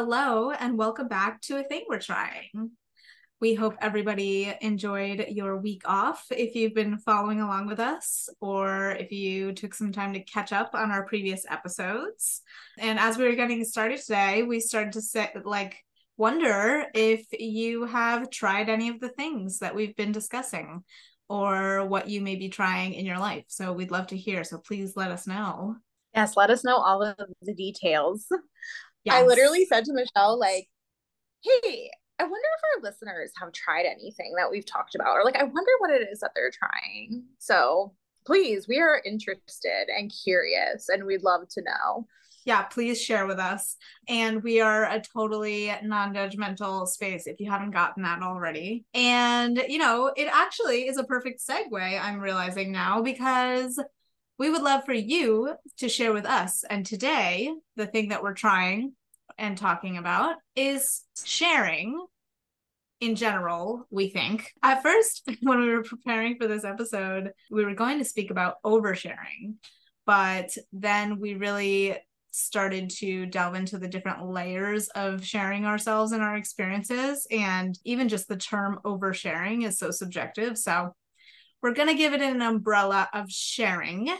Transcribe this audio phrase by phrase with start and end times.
[0.00, 2.70] Hello, and welcome back to A Thing We're Trying.
[3.40, 8.92] We hope everybody enjoyed your week off if you've been following along with us, or
[8.92, 12.42] if you took some time to catch up on our previous episodes.
[12.78, 15.74] And as we were getting started today, we started to say, like,
[16.16, 20.84] wonder if you have tried any of the things that we've been discussing
[21.28, 23.46] or what you may be trying in your life.
[23.48, 24.44] So we'd love to hear.
[24.44, 25.74] So please let us know.
[26.14, 28.26] Yes, let us know all of the details.
[29.08, 29.22] Yes.
[29.22, 30.68] I literally said to Michelle, like,
[31.42, 35.36] hey, I wonder if our listeners have tried anything that we've talked about, or like,
[35.36, 37.24] I wonder what it is that they're trying.
[37.38, 37.94] So
[38.26, 42.06] please, we are interested and curious, and we'd love to know.
[42.44, 43.76] Yeah, please share with us.
[44.08, 48.84] And we are a totally non judgmental space if you haven't gotten that already.
[48.94, 53.78] And, you know, it actually is a perfect segue, I'm realizing now, because
[54.38, 56.64] we would love for you to share with us.
[56.70, 58.92] And today, the thing that we're trying
[59.38, 62.04] and talking about is sharing
[63.00, 64.52] in general, we think.
[64.62, 68.56] At first, when we were preparing for this episode, we were going to speak about
[68.64, 69.54] oversharing,
[70.04, 71.96] but then we really
[72.30, 77.26] started to delve into the different layers of sharing ourselves and our experiences.
[77.30, 80.58] And even just the term oversharing is so subjective.
[80.58, 80.94] So
[81.62, 84.10] we're going to give it an umbrella of sharing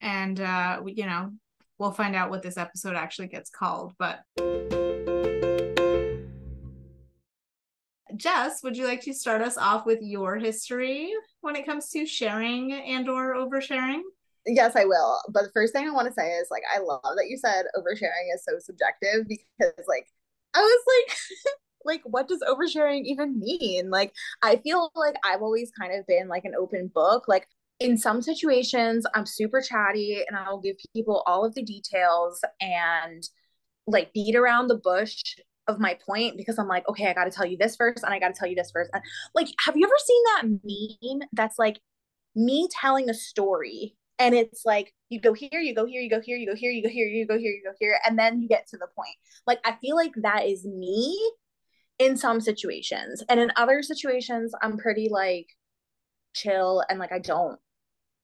[0.00, 1.32] and uh you know
[1.78, 4.20] we'll find out what this episode actually gets called but
[8.16, 12.04] jess would you like to start us off with your history when it comes to
[12.04, 14.00] sharing and or oversharing?
[14.46, 15.20] Yes i will.
[15.30, 17.66] But the first thing i want to say is like i love that you said
[17.76, 20.06] oversharing is so subjective because like
[20.54, 21.16] i was like
[21.84, 23.90] like what does oversharing even mean?
[23.90, 24.12] Like
[24.42, 27.28] i feel like i've always kind of been like an open book.
[27.28, 27.46] Like
[27.80, 33.28] in some situations i'm super chatty and i'll give people all of the details and
[33.86, 35.22] like beat around the bush
[35.66, 38.12] of my point because i'm like okay i got to tell you this first and
[38.12, 38.90] i got to tell you this first.
[38.92, 39.02] And
[39.34, 41.78] like have you ever seen that meme that's like
[42.34, 46.20] me telling a story and it's like you go here you go here you go
[46.20, 48.40] here you go here you go here you go here you go here and then
[48.42, 49.14] you get to the point?
[49.46, 51.16] Like i feel like that is me
[51.98, 53.22] in some situations.
[53.28, 55.46] And in other situations i'm pretty like
[56.34, 57.58] chill and like i don't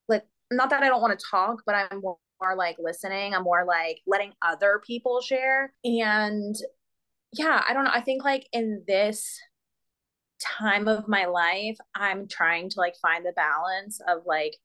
[0.08, 3.44] like not that i don't want to talk but i'm more, more like listening i'm
[3.44, 6.56] more like letting other people share and
[7.32, 9.38] yeah i don't know i think like in this
[10.40, 14.56] time of my life i'm trying to like find the balance of like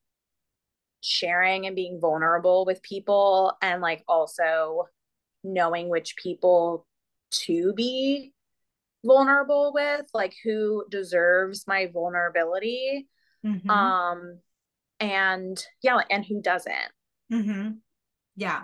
[1.02, 4.84] sharing and being vulnerable with people and like also
[5.44, 6.86] knowing which people
[7.32, 8.34] to be
[9.06, 13.08] vulnerable with like who deserves my vulnerability
[13.46, 13.70] mm-hmm.
[13.70, 14.40] um
[15.00, 16.74] and yeah and who doesn't?
[17.32, 17.72] Mm-hmm.
[18.36, 18.64] yeah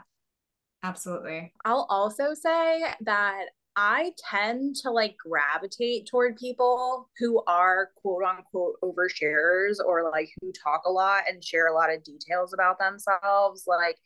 [0.83, 1.53] absolutely.
[1.63, 8.75] I'll also say that i tend to like gravitate toward people who are quote unquote
[8.81, 13.65] oversharers or like who talk a lot and share a lot of details about themselves.
[13.67, 13.97] Like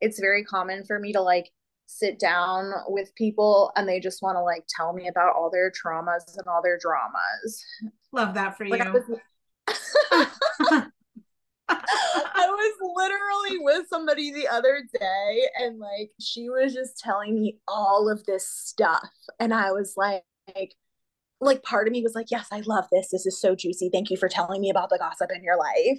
[0.00, 1.50] it's very common for me to like
[1.86, 5.70] sit down with people and they just want to like tell me about all their
[5.70, 7.64] traumas and all their dramas.
[8.12, 9.20] Love that for like you
[11.92, 17.58] I was literally with somebody the other day and like she was just telling me
[17.68, 19.08] all of this stuff.
[19.38, 20.24] And I was like
[21.40, 23.08] like part of me was like yes I love this.
[23.10, 23.90] This is so juicy.
[23.92, 25.98] Thank you for telling me about the gossip in your life.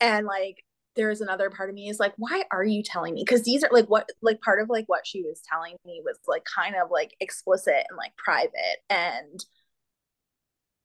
[0.00, 0.64] And like
[0.96, 3.24] there's another part of me is like why are you telling me?
[3.24, 6.18] Because these are like what like part of like what she was telling me was
[6.26, 8.52] like kind of like explicit and like private.
[8.90, 9.44] And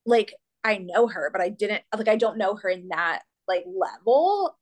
[0.05, 0.33] like
[0.63, 4.57] I know her but I didn't like I don't know her in that like level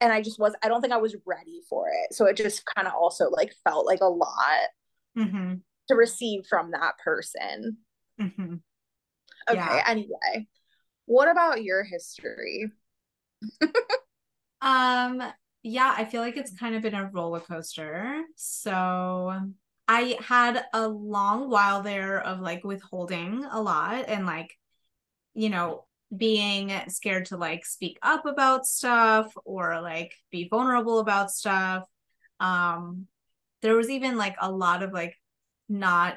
[0.00, 2.64] and i just was i don't think i was ready for it so it just
[2.74, 4.68] kind of also like felt like a lot
[5.16, 5.54] mm-hmm.
[5.88, 7.76] to receive from that person
[8.20, 8.54] mm-hmm.
[9.50, 9.84] okay yeah.
[9.86, 10.46] anyway
[11.06, 12.70] what about your history
[14.60, 15.22] um
[15.62, 19.32] yeah i feel like it's kind of been a roller coaster so
[19.86, 24.54] i had a long while there of like withholding a lot and like
[25.34, 25.84] you know
[26.16, 31.84] being scared to like speak up about stuff or like be vulnerable about stuff.
[32.40, 33.06] Um
[33.62, 35.16] there was even like a lot of like
[35.68, 36.16] not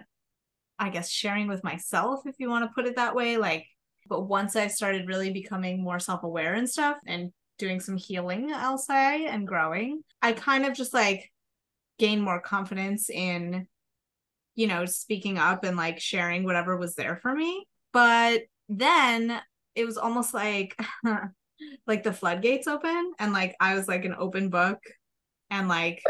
[0.78, 3.66] i guess sharing with myself if you want to put it that way like
[4.08, 8.78] but once i started really becoming more self-aware and stuff and doing some healing i'll
[8.78, 11.32] say and growing i kind of just like
[12.02, 13.68] gained more confidence in
[14.56, 17.66] you know speaking up and like sharing whatever was there for me.
[17.94, 19.40] But then
[19.76, 20.80] it was almost like
[21.88, 24.80] like the floodgates open and like I was like an open book
[25.50, 26.02] and like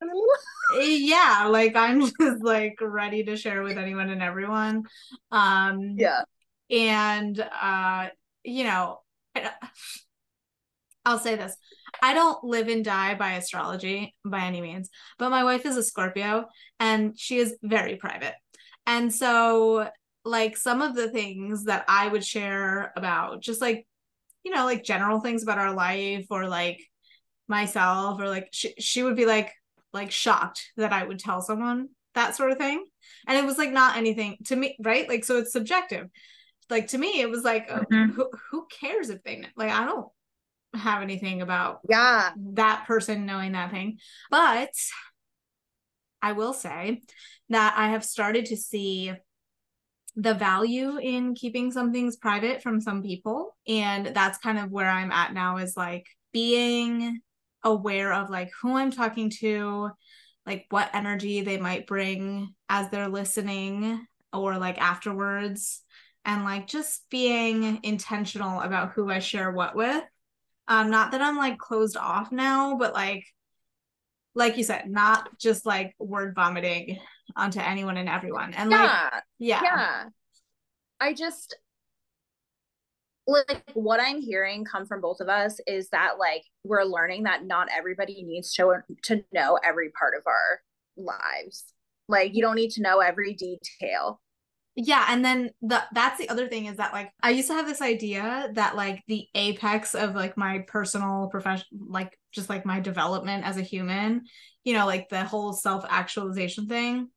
[0.78, 4.84] yeah, like I'm just like ready to share with anyone and everyone.
[5.30, 6.22] Um yeah.
[6.70, 8.08] And uh,
[8.44, 9.00] you know,
[11.04, 11.56] I'll say this.
[12.02, 15.82] I don't live and die by astrology by any means, but my wife is a
[15.82, 16.46] Scorpio
[16.78, 18.34] and she is very private.
[18.86, 19.88] And so
[20.28, 23.86] like some of the things that I would share about just like
[24.44, 26.80] you know, like general things about our life or like
[27.48, 29.52] myself or like she, she would be like
[29.92, 32.84] like shocked that I would tell someone that sort of thing.
[33.26, 35.08] And it was like not anything to me, right?
[35.08, 36.08] Like so it's subjective.
[36.70, 38.12] Like to me, it was like oh, mm-hmm.
[38.12, 39.48] who, who cares if they know?
[39.56, 40.08] like I don't
[40.74, 43.98] have anything about yeah that person knowing that thing.
[44.30, 44.72] But
[46.20, 47.02] I will say
[47.50, 49.12] that I have started to see
[50.18, 53.56] the value in keeping some things private from some people.
[53.68, 57.20] And that's kind of where I'm at now is like being
[57.62, 59.90] aware of like who I'm talking to,
[60.44, 65.82] like what energy they might bring as they're listening or like afterwards
[66.24, 70.02] and like just being intentional about who I share what with.
[70.66, 73.24] Um not that I'm like closed off now, but like
[74.34, 76.98] like you said, not just like word vomiting
[77.38, 78.52] onto anyone and everyone.
[78.54, 79.08] And yeah.
[79.12, 79.60] like yeah.
[79.62, 80.04] Yeah.
[81.00, 81.56] I just
[83.26, 87.44] like what I'm hearing come from both of us is that like we're learning that
[87.44, 90.60] not everybody needs to to know every part of our
[90.96, 91.72] lives.
[92.08, 94.20] Like you don't need to know every detail.
[94.80, 97.66] Yeah, and then the that's the other thing is that like I used to have
[97.66, 102.80] this idea that like the apex of like my personal profession like just like my
[102.80, 104.22] development as a human,
[104.64, 107.08] you know, like the whole self-actualization thing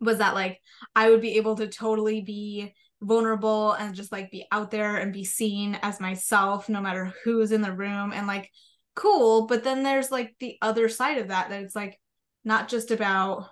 [0.00, 0.60] was that like
[0.94, 5.12] I would be able to totally be vulnerable and just like be out there and
[5.12, 8.50] be seen as myself no matter who's in the room and like
[8.94, 9.46] cool.
[9.46, 11.98] But then there's like the other side of that that it's like
[12.44, 13.48] not just about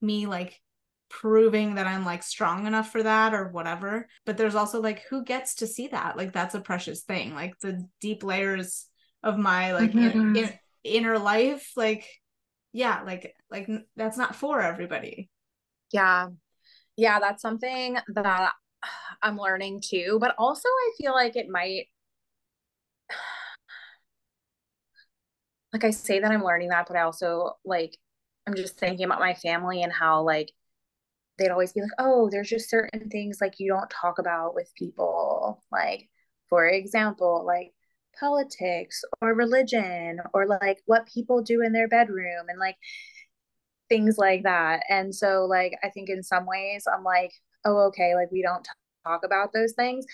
[0.00, 0.60] me like
[1.08, 5.24] proving that I'm like strong enough for that or whatever but there's also like who
[5.24, 6.16] gets to see that?
[6.16, 7.34] Like that's a precious thing.
[7.34, 8.86] Like the deep layers
[9.22, 10.36] of my like mm-hmm.
[10.36, 10.52] in, in,
[10.84, 12.06] inner life like
[12.74, 15.30] yeah like like that's not for everybody
[15.92, 16.28] yeah.
[16.96, 18.52] Yeah that's something that
[19.22, 21.86] i'm learning too but also i feel like it might
[25.72, 27.96] like i say that i'm learning that but i also like
[28.46, 30.50] i'm just thinking about my family and how like
[31.38, 34.72] they'd always be like oh there's just certain things like you don't talk about with
[34.76, 35.62] people.
[35.72, 36.08] Like
[36.48, 37.72] for example like
[38.18, 42.76] politics or religion or like what people do in their bedroom and like
[43.88, 44.82] things like that.
[44.88, 47.32] And so, like, I think in some ways, I'm like,
[47.64, 48.66] oh, okay, like we don't
[49.06, 50.06] talk about those things.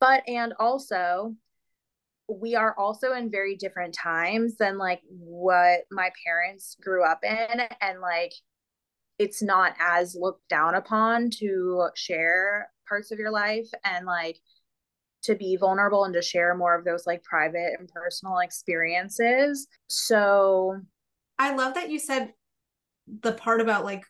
[0.00, 1.34] But, and also,
[2.28, 7.62] we are also in very different times than like what my parents grew up in.
[7.80, 8.32] And like,
[9.18, 14.38] it's not as looked down upon to share parts of your life and like
[15.22, 19.66] to be vulnerable and to share more of those like private and personal experiences.
[19.88, 20.80] So
[21.38, 22.32] I love that you said
[23.22, 24.04] the part about like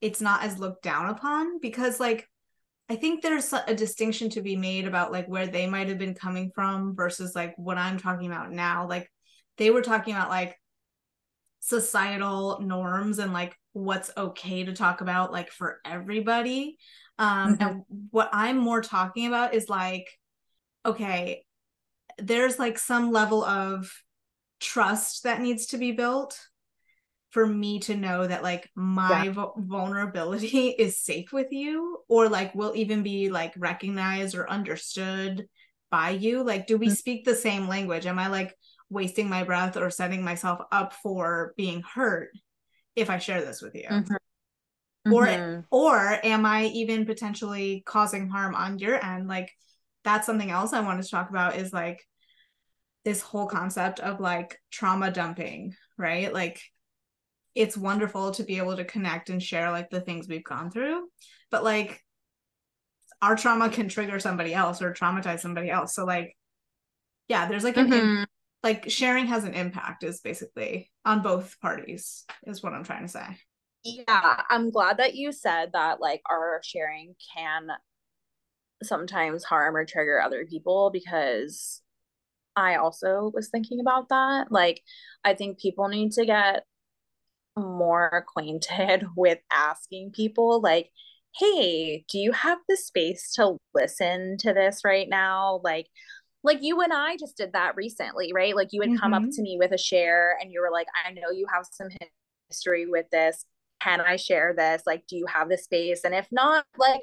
[0.00, 2.28] it's not as looked down upon because like
[2.88, 6.14] I think there's a distinction to be made about like where they might have been
[6.14, 8.86] coming from versus like what I'm talking about now.
[8.86, 9.10] Like
[9.56, 10.54] they were talking about like
[11.60, 16.76] societal norms and like what's okay to talk about like for everybody.
[17.18, 17.62] Um mm-hmm.
[17.62, 20.06] and what I'm more talking about is like
[20.84, 21.46] okay,
[22.18, 23.90] there's like some level of
[24.60, 26.38] trust that needs to be built
[27.34, 29.46] for me to know that like my yeah.
[29.56, 35.48] vulnerability is safe with you or like will even be like recognized or understood
[35.90, 36.94] by you like do we mm-hmm.
[36.94, 38.54] speak the same language am i like
[38.88, 42.30] wasting my breath or setting myself up for being hurt
[42.94, 45.12] if i share this with you mm-hmm.
[45.12, 45.60] or mm-hmm.
[45.72, 49.50] or am i even potentially causing harm on your end like
[50.04, 52.00] that's something else i wanted to talk about is like
[53.04, 56.62] this whole concept of like trauma dumping right like
[57.54, 61.06] it's wonderful to be able to connect and share like the things we've gone through
[61.50, 62.04] but like
[63.24, 65.94] our trauma can trigger somebody else or traumatize somebody else.
[65.94, 66.36] So like
[67.28, 68.20] yeah there's like an mm-hmm.
[68.20, 68.26] in,
[68.62, 73.08] like sharing has an impact is basically on both parties is what i'm trying to
[73.08, 73.24] say.
[73.82, 77.68] Yeah i'm glad that you said that like our sharing can
[78.82, 81.80] sometimes harm or trigger other people because
[82.56, 84.52] i also was thinking about that.
[84.52, 84.82] Like
[85.24, 86.64] i think people need to get
[87.56, 90.90] more acquainted with asking people like
[91.36, 95.86] hey do you have the space to listen to this right now like
[96.44, 98.54] like you and I just did that recently, right?
[98.54, 98.98] Like you would mm-hmm.
[98.98, 99.30] come up mm-hmm.
[99.30, 101.88] to me with a share and you were like, I know you have some
[102.50, 103.46] history with this.
[103.80, 104.82] Can I share this?
[104.86, 106.04] Like, do you have the space?
[106.04, 107.00] And if not, like,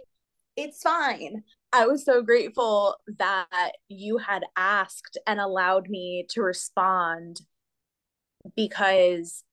[0.55, 1.43] it's fine.
[1.74, 7.41] I was so grateful that you had asked and allowed me to respond
[8.55, 9.43] because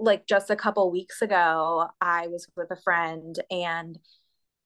[0.00, 3.98] like just a couple weeks ago I was with a friend and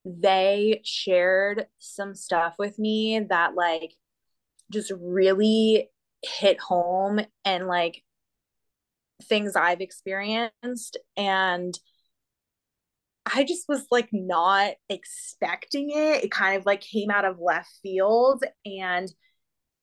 [0.05, 3.95] they shared some stuff with me that like
[4.73, 5.91] just really
[6.23, 8.03] hit home and like
[9.23, 11.79] things I've experienced and
[13.33, 16.25] I just was like not expecting it.
[16.25, 19.13] It kind of like came out of left field and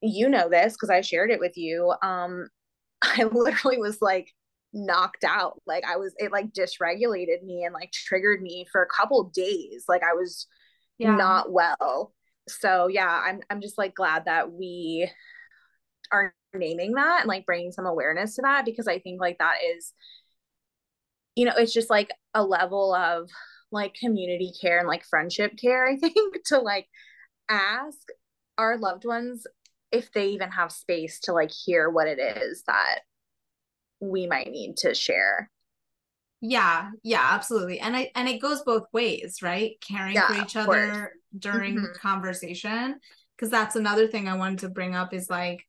[0.01, 1.93] you know this because I shared it with you.
[2.03, 2.50] Um
[3.01, 4.34] I literally was like
[4.73, 5.61] knocked out.
[5.65, 9.85] Like I was it like dysregulated me and like triggered me for a couple days.
[9.87, 10.47] Like I was
[10.97, 11.15] yeah.
[11.15, 12.13] not well.
[12.47, 15.09] So yeah, I'm I'm just like glad that we
[16.11, 19.57] are naming that and like bringing some awareness to that because I think like that
[19.75, 19.93] is
[21.35, 23.29] you know, it's just like a level of
[23.71, 26.87] like community care and like friendship care, I think, to like
[27.49, 28.07] ask
[28.57, 29.47] our loved ones
[29.91, 32.99] if they even have space to like hear what it is that
[34.01, 35.50] we might need to share.
[36.41, 37.79] Yeah, yeah, absolutely.
[37.79, 39.74] And I and it goes both ways, right?
[39.79, 41.93] Caring yeah, for each other during mm-hmm.
[42.01, 43.00] conversation
[43.36, 45.63] because that's another thing I wanted to bring up is like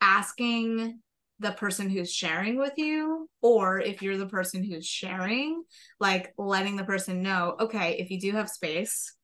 [0.00, 1.00] asking
[1.38, 5.62] the person who's sharing with you or if you're the person who's sharing
[5.98, 9.14] like letting the person know okay if you do have space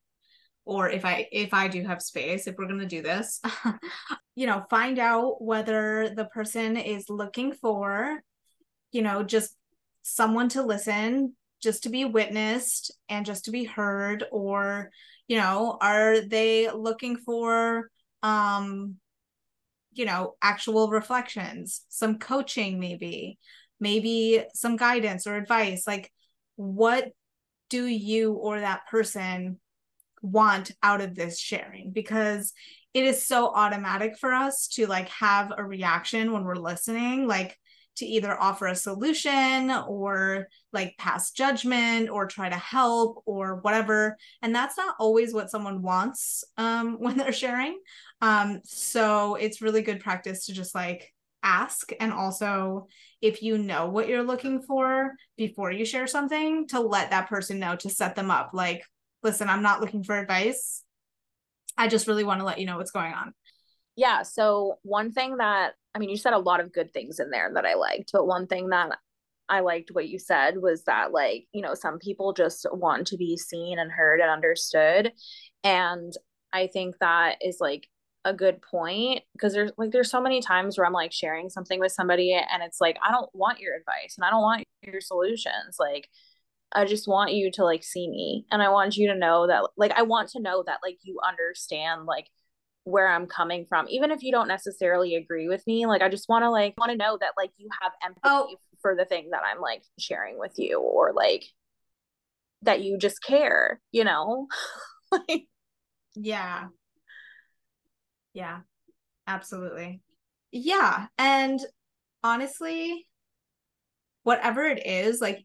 [0.69, 3.41] or if i if i do have space if we're going to do this
[4.37, 8.23] you know find out whether the person is looking for
[8.93, 9.57] you know just
[10.03, 14.91] someone to listen just to be witnessed and just to be heard or
[15.27, 17.91] you know are they looking for
[18.23, 18.97] um
[19.99, 23.37] you know, actual reflections, some coaching, maybe,
[23.81, 25.89] maybe some guidance or advice.
[25.89, 26.13] Like,
[26.55, 27.09] what
[27.69, 29.59] do you or that person
[30.23, 31.93] want out of this sharing?
[31.93, 32.53] Because
[32.95, 37.57] it is so automatic for us to like have a reaction when we're listening, like
[37.99, 44.17] to either offer a solution or like pass judgment or try to help or whatever.
[44.41, 47.79] And that's not always what someone wants um, when they're sharing.
[48.21, 52.89] Um, so it's really good practice to just like ask and also
[53.23, 57.61] if you know what you're looking for before you share something to let that person
[57.61, 58.83] know to set them up like
[59.23, 60.85] listen i'm not looking for advice.
[61.77, 63.33] I just really want to let you know what's going on.
[63.97, 67.31] Yeah so one thing that i mean you said a lot of good things in
[67.31, 68.99] there that i liked but one thing that
[69.49, 73.17] i liked what you said was that like you know some people just want to
[73.17, 75.13] be seen and heard and understood.
[75.65, 76.13] And
[76.53, 77.89] i think that is like
[78.25, 81.81] a good point because there's like there's so many times where I'm like sharing something
[81.81, 85.01] with somebody and it's like I don't want your advice and I don't want your
[85.01, 85.77] solutions.
[85.79, 86.09] Like
[86.73, 89.65] I just want you to like see me and I want you to know that
[89.77, 92.27] like I want to know that like you understand like
[92.85, 96.29] where I'm coming from even if you don't necessarily agree with me like I just
[96.29, 98.07] want to like want to know that like you have oh.
[98.07, 98.57] empathy oh.
[98.81, 101.45] for the thing that I'm like sharing with you or like
[102.63, 104.47] that you just care you know
[105.13, 105.47] like
[106.15, 106.69] yeah
[108.39, 108.61] yeah,
[109.27, 110.01] absolutely.
[110.53, 111.07] Yeah.
[111.19, 111.59] And
[112.23, 113.05] honestly,
[114.23, 115.45] whatever it is, like,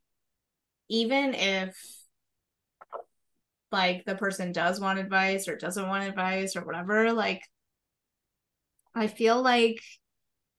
[0.89, 1.75] even if
[3.71, 7.41] like the person does want advice or doesn't want advice or whatever, like,
[8.95, 9.81] I feel like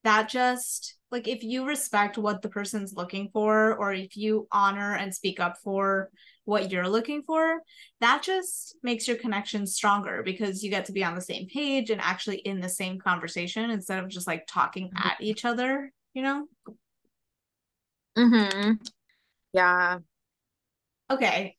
[0.03, 4.95] that just like if you respect what the person's looking for or if you honor
[4.95, 6.11] and speak up for
[6.45, 7.61] what you're looking for
[8.01, 11.89] that just makes your connection stronger because you get to be on the same page
[11.91, 16.23] and actually in the same conversation instead of just like talking at each other you
[16.23, 16.47] know?
[18.17, 18.79] Mhm
[19.53, 19.99] yeah
[21.11, 21.57] okay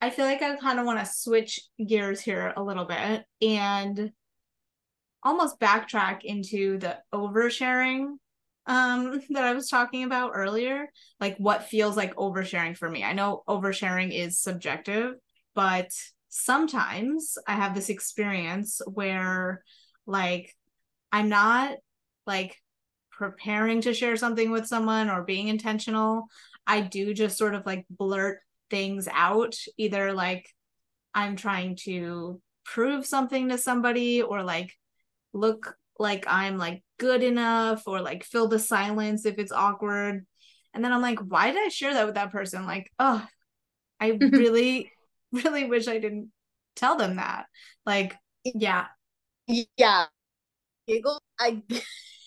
[0.00, 4.12] i feel like i kind of want to switch gears here a little bit and
[5.22, 8.16] almost backtrack into the oversharing
[8.66, 10.88] um that I was talking about earlier,
[11.20, 13.02] like what feels like oversharing for me.
[13.02, 15.14] I know oversharing is subjective,
[15.54, 15.88] but
[16.28, 19.64] sometimes I have this experience where
[20.06, 20.54] like
[21.10, 21.76] I'm not
[22.26, 22.56] like
[23.10, 26.26] preparing to share something with someone or being intentional.
[26.66, 28.40] I do just sort of like blurt
[28.70, 30.48] things out, either like
[31.14, 34.72] I'm trying to prove something to somebody or like
[35.32, 40.26] look like I'm like good enough or like fill the silence if it's awkward.
[40.74, 42.66] And then I'm like, why did I share that with that person?
[42.66, 43.26] Like, oh,
[44.00, 44.36] I mm-hmm.
[44.36, 44.92] really,
[45.32, 46.30] really wish I didn't
[46.76, 47.46] tell them that.
[47.84, 48.86] Like, yeah.
[49.46, 50.06] Yeah.
[50.86, 51.20] giggled.
[51.38, 51.62] I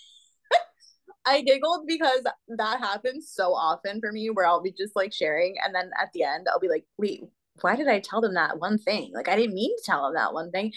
[1.26, 2.24] I giggled because
[2.58, 6.10] that happens so often for me where I'll be just like sharing and then at
[6.14, 7.22] the end I'll be like, wait,
[7.62, 9.12] why did I tell them that one thing?
[9.14, 10.74] Like I didn't mean to tell them that one thing.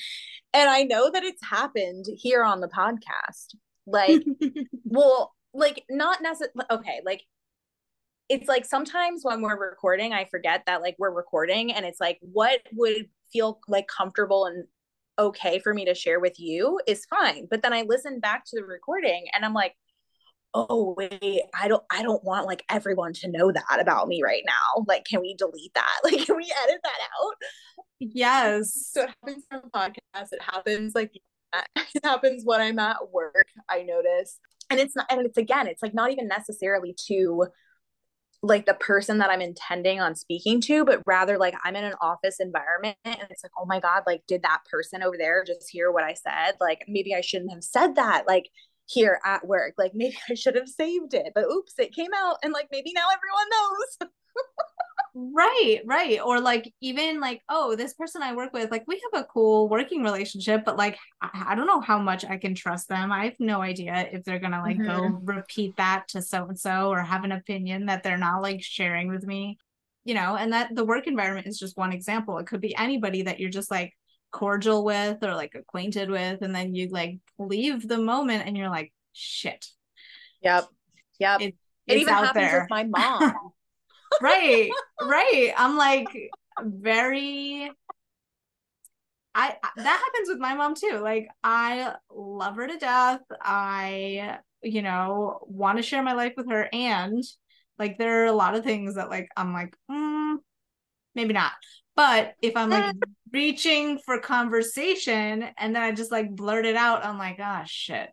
[0.52, 3.54] And I know that it's happened here on the podcast.
[3.86, 4.22] Like,
[4.84, 7.22] well, like not necessarily okay, like
[8.28, 12.18] it's like sometimes when we're recording, I forget that like we're recording and it's like
[12.20, 14.64] what would feel like comfortable and
[15.18, 17.46] okay for me to share with you is fine.
[17.50, 19.74] But then I listen back to the recording and I'm like,
[20.54, 24.42] oh wait i don't i don't want like everyone to know that about me right
[24.46, 24.84] now.
[24.86, 26.00] Like can we delete that?
[26.04, 27.34] Like can we edit that out?
[27.98, 28.90] Yes.
[28.92, 31.12] So it happens on podcast it happens like
[31.76, 34.38] it happens when i'm at work i notice.
[34.70, 37.46] And it's not and it's again it's like not even necessarily to
[38.42, 41.94] like the person that i'm intending on speaking to but rather like i'm in an
[42.02, 45.70] office environment and it's like oh my god like did that person over there just
[45.70, 46.52] hear what i said?
[46.60, 48.26] Like maybe i shouldn't have said that.
[48.26, 48.50] Like
[48.86, 49.74] here at work.
[49.78, 52.92] Like maybe I should have saved it, but oops, it came out and like maybe
[52.94, 54.10] now everyone knows.
[55.14, 56.20] right, right.
[56.20, 59.68] Or like even like, oh, this person I work with, like we have a cool
[59.68, 63.12] working relationship, but like I, I don't know how much I can trust them.
[63.12, 64.86] I have no idea if they're gonna like mm-hmm.
[64.86, 68.62] go repeat that to so and so or have an opinion that they're not like
[68.62, 69.58] sharing with me.
[70.06, 72.36] You know, and that the work environment is just one example.
[72.36, 73.94] It could be anybody that you're just like,
[74.34, 78.68] cordial with or like acquainted with and then you like leave the moment and you're
[78.68, 79.64] like shit
[80.42, 80.66] yep
[81.20, 81.54] yep it,
[81.86, 82.62] it even happens there.
[82.62, 83.32] with my mom
[84.20, 84.70] right
[85.02, 86.08] right i'm like
[86.60, 87.70] very
[89.36, 91.00] I that happens with my mom too.
[91.02, 93.20] Like I love her to death.
[93.42, 97.20] I, you know, want to share my life with her and
[97.76, 100.36] like there are a lot of things that like I'm like, mm,
[101.16, 101.52] maybe not.
[101.96, 102.94] But if I'm like
[103.32, 107.66] reaching for conversation and then I just like blurt it out, I'm like, ah, oh,
[107.66, 108.10] shit.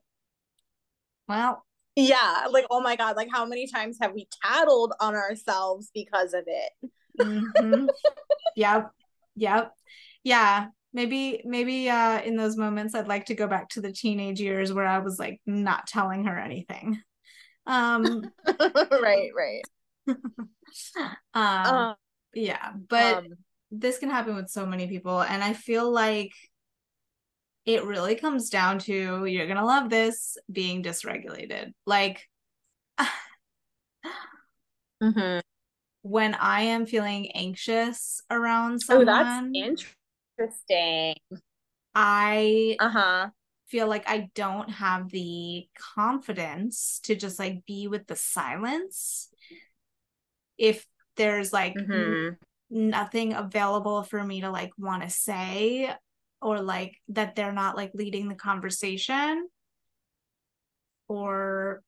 [1.28, 5.90] Well, yeah, like, oh my God, like, how many times have we tattled on ourselves
[5.94, 6.92] because of it?
[7.20, 7.88] mm-hmm.
[8.56, 8.92] yep.
[9.36, 9.74] Yep.
[10.24, 10.68] Yeah.
[10.94, 14.74] Maybe, maybe uh, in those moments, I'd like to go back to the teenage years
[14.74, 17.02] where I was like not telling her anything.
[17.66, 18.24] Um,
[18.92, 19.62] right, right.
[21.34, 21.96] um, um,
[22.34, 23.28] yeah, but um,
[23.72, 26.34] this can happen with so many people and i feel like
[27.66, 31.74] it really comes down to you're gonna love this being dysregulated.
[31.86, 32.28] Like
[35.02, 35.40] mm-hmm.
[36.04, 39.88] when i am feeling anxious around someone oh that's
[40.40, 41.16] interesting.
[41.94, 43.30] I uh-huh.
[43.68, 49.30] feel like i don't have the confidence to just like be with the silence
[50.58, 52.34] if there's like mm-hmm
[52.72, 55.94] nothing available for me to like want to say
[56.42, 59.48] or like that they're not like leading the conversation
[61.08, 61.84] or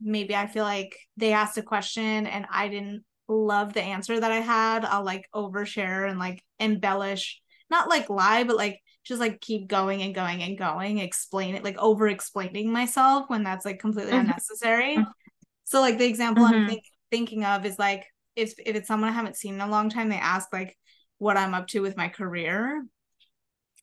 [0.00, 4.30] maybe I feel like they asked a question and I didn't love the answer that
[4.30, 9.40] I had, I'll like overshare and like embellish, not like lie, but like just like
[9.40, 13.78] keep going and going and going, explain it, like over explaining myself when that's like
[13.78, 14.20] completely mm-hmm.
[14.20, 14.98] unnecessary.
[15.64, 16.54] So like the example mm-hmm.
[16.54, 18.04] I'm think- thinking of is like
[18.38, 20.76] if if it's someone I haven't seen in a long time, they ask like
[21.18, 22.84] what I'm up to with my career.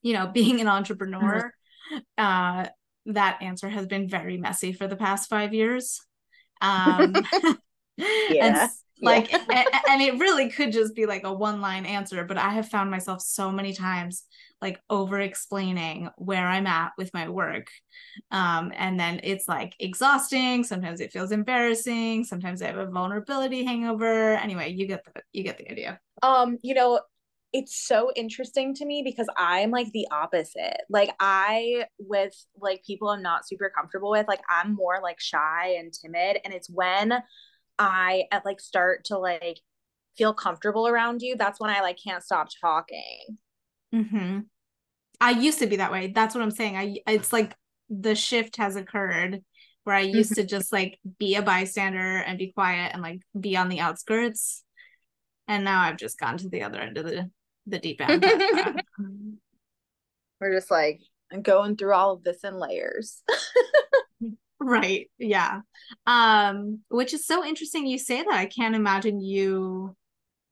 [0.02, 1.52] You know, being an entrepreneur,
[2.18, 2.66] uh,
[3.06, 6.00] that answer has been very messy for the past five years.
[6.60, 7.14] Um,
[7.96, 8.62] yeah.
[8.62, 8.70] And,
[9.02, 9.44] like yeah.
[9.50, 12.66] and, and it really could just be like a one line answer but i have
[12.66, 14.24] found myself so many times
[14.62, 17.68] like over explaining where i'm at with my work.
[18.30, 20.64] Um and then it's like exhausting.
[20.64, 22.24] Sometimes it feels embarrassing.
[22.24, 24.34] Sometimes i have a vulnerability hangover.
[24.34, 26.00] Anyway you get the you get the idea.
[26.22, 27.00] Um you know
[27.52, 30.82] it's so interesting to me because I'm like the opposite.
[30.90, 35.76] Like I with like people I'm not super comfortable with, like I'm more like shy
[35.78, 36.38] and timid.
[36.44, 37.14] And it's when
[37.78, 39.60] I at like start to like
[40.16, 43.38] feel comfortable around you, that's when I like can't stop talking.
[43.96, 44.40] Mm-hmm.
[45.20, 46.12] I used to be that way.
[46.14, 46.76] That's what I'm saying.
[46.76, 47.54] I it's like
[47.88, 49.42] the shift has occurred
[49.84, 53.56] where I used to just like be a bystander and be quiet and like be
[53.56, 54.64] on the outskirts.
[55.48, 57.30] And now I've just gone to the other end of the
[57.66, 58.24] the deep end.
[60.40, 61.00] We're just like
[61.40, 63.22] going through all of this in layers.
[64.58, 65.60] right yeah
[66.06, 69.94] um which is so interesting you say that i can't imagine you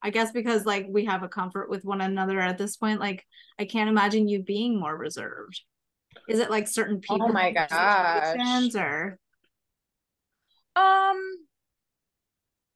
[0.05, 3.25] i guess because like we have a comfort with one another at this point like
[3.59, 5.61] i can't imagine you being more reserved
[6.29, 9.19] is it like certain oh people oh my gosh or
[10.77, 11.21] um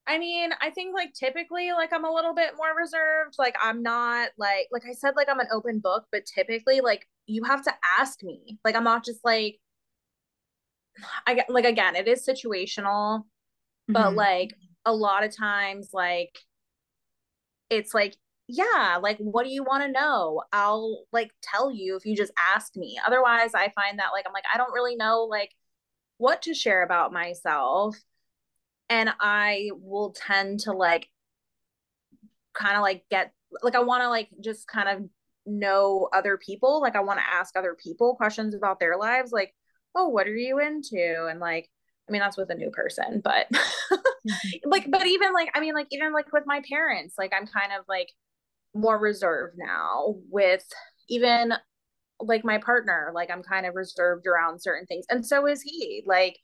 [0.09, 3.35] I mean, I think like typically like I'm a little bit more reserved.
[3.37, 7.07] Like I'm not like like I said like I'm an open book, but typically like
[7.27, 8.57] you have to ask me.
[8.65, 9.59] Like I'm not just like
[11.27, 13.93] I get like again, it is situational, mm-hmm.
[13.93, 14.49] but like
[14.83, 16.35] a lot of times, like
[17.69, 18.15] it's like,
[18.47, 20.41] yeah, like what do you want to know?
[20.51, 22.99] I'll like tell you if you just ask me.
[23.05, 25.51] Otherwise, I find that like I'm like, I don't really know like
[26.17, 27.95] what to share about myself.
[28.89, 31.09] And I will tend to like
[32.53, 35.09] kind of like get like I want to like just kind of
[35.45, 36.81] know other people.
[36.81, 39.31] Like I want to ask other people questions about their lives.
[39.31, 39.53] Like,
[39.95, 41.27] oh, what are you into?
[41.29, 41.69] And like,
[42.09, 44.35] I mean, that's with a new person, but mm-hmm.
[44.65, 47.71] like, but even like, I mean, like, even like with my parents, like, I'm kind
[47.77, 48.11] of like
[48.73, 50.63] more reserved now with
[51.07, 51.53] even
[52.19, 53.11] like my partner.
[53.13, 55.05] Like, I'm kind of reserved around certain things.
[55.09, 56.03] And so is he.
[56.05, 56.37] Like,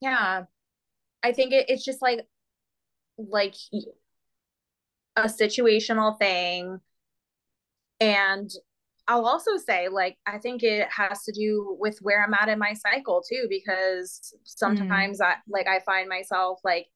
[0.00, 0.44] yeah,
[1.22, 2.26] I think it, it's just like,
[3.18, 3.54] like
[5.16, 6.80] a situational thing
[8.00, 8.50] and
[9.08, 12.58] I'll also say, like, I think it has to do with where I'm at in
[12.58, 15.24] my cycle too, because sometimes mm.
[15.24, 16.86] I like I find myself like,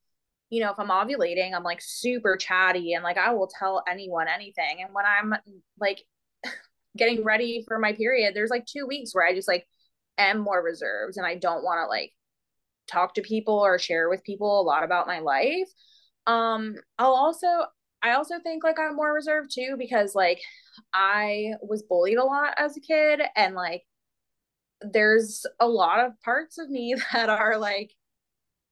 [0.50, 4.26] you know, if I'm ovulating, I'm like super chatty and like I will tell anyone
[4.28, 4.82] anything.
[4.82, 5.34] And when I'm
[5.80, 6.02] like
[6.96, 9.66] getting ready for my period, there's like two weeks where I just like
[10.18, 12.12] am more reserved and I don't want to like
[12.86, 15.68] talk to people or share with people a lot about my life.
[16.26, 17.48] Um, I'll also
[18.04, 20.40] I also think like I'm more reserved too because like
[20.92, 23.82] I was bullied a lot as a kid and like
[24.82, 27.92] there's a lot of parts of me that are like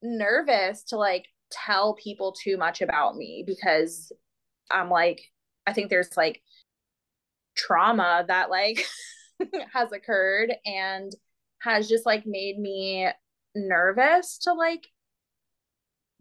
[0.02, 4.12] nervous to like tell people too much about me because
[4.70, 5.22] I'm like
[5.66, 6.42] I think there's like
[7.56, 8.84] trauma that like
[9.72, 11.10] has occurred and
[11.62, 13.08] has just like made me
[13.54, 14.86] nervous to like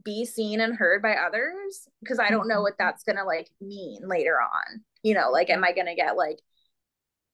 [0.03, 2.63] be seen and heard by others because I don't know mm-hmm.
[2.63, 4.81] what that's going to like mean later on.
[5.03, 6.39] You know, like am I going to get like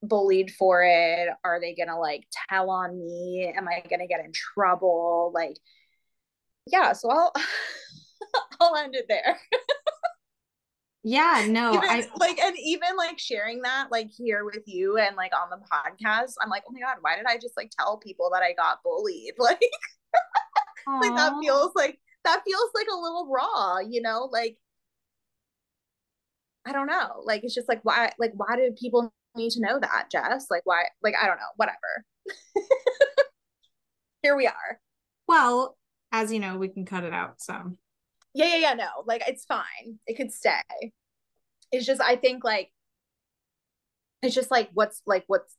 [0.02, 1.30] bullied for it?
[1.44, 3.54] Are they going to like tell on me?
[3.56, 5.32] Am I going to get in trouble?
[5.34, 5.58] Like
[6.72, 7.34] yeah, so I'll
[8.62, 9.38] I'll end it there.
[11.04, 15.16] yeah, no, even, I like and even like sharing that like here with you and
[15.16, 17.98] like on the podcast, I'm like, "Oh my god, why did I just like tell
[17.98, 19.62] people that I got bullied?" Like
[21.02, 24.58] like that feels like that feels like a little raw, you know, like
[26.66, 27.22] I don't know.
[27.24, 30.48] Like it's just like why like why do people need to know that, Jess?
[30.52, 32.06] Like why like I don't know, whatever.
[34.22, 34.80] Here we are.
[35.28, 35.78] Well,
[36.12, 37.54] as you know, we can cut it out, so.
[38.34, 38.90] Yeah, yeah, yeah, no.
[39.06, 40.00] Like it's fine.
[40.06, 40.62] It could stay.
[41.72, 42.72] It's just I think like
[44.22, 45.56] it's just like what's like what's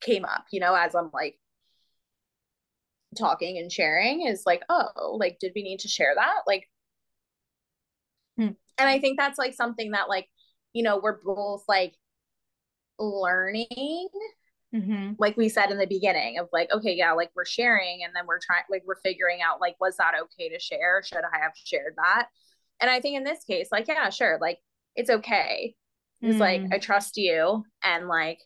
[0.00, 1.38] came up, you know, as I'm like
[3.16, 6.40] talking and sharing is like, oh, like, did we need to share that?
[6.46, 6.68] Like,
[8.36, 8.52] hmm.
[8.78, 10.28] and I think that's like something that, like,
[10.72, 11.94] you know, we're both like
[12.98, 14.08] learning.
[14.74, 15.12] Mm-hmm.
[15.18, 18.26] Like we said in the beginning, of like, okay, yeah, like we're sharing, and then
[18.26, 21.02] we're trying, like, we're figuring out, like, was that okay to share?
[21.02, 22.28] Should I have shared that?
[22.80, 24.58] And I think in this case, like, yeah, sure, like,
[24.94, 25.74] it's okay.
[26.20, 26.40] It's mm.
[26.40, 28.40] like, I trust you, and like,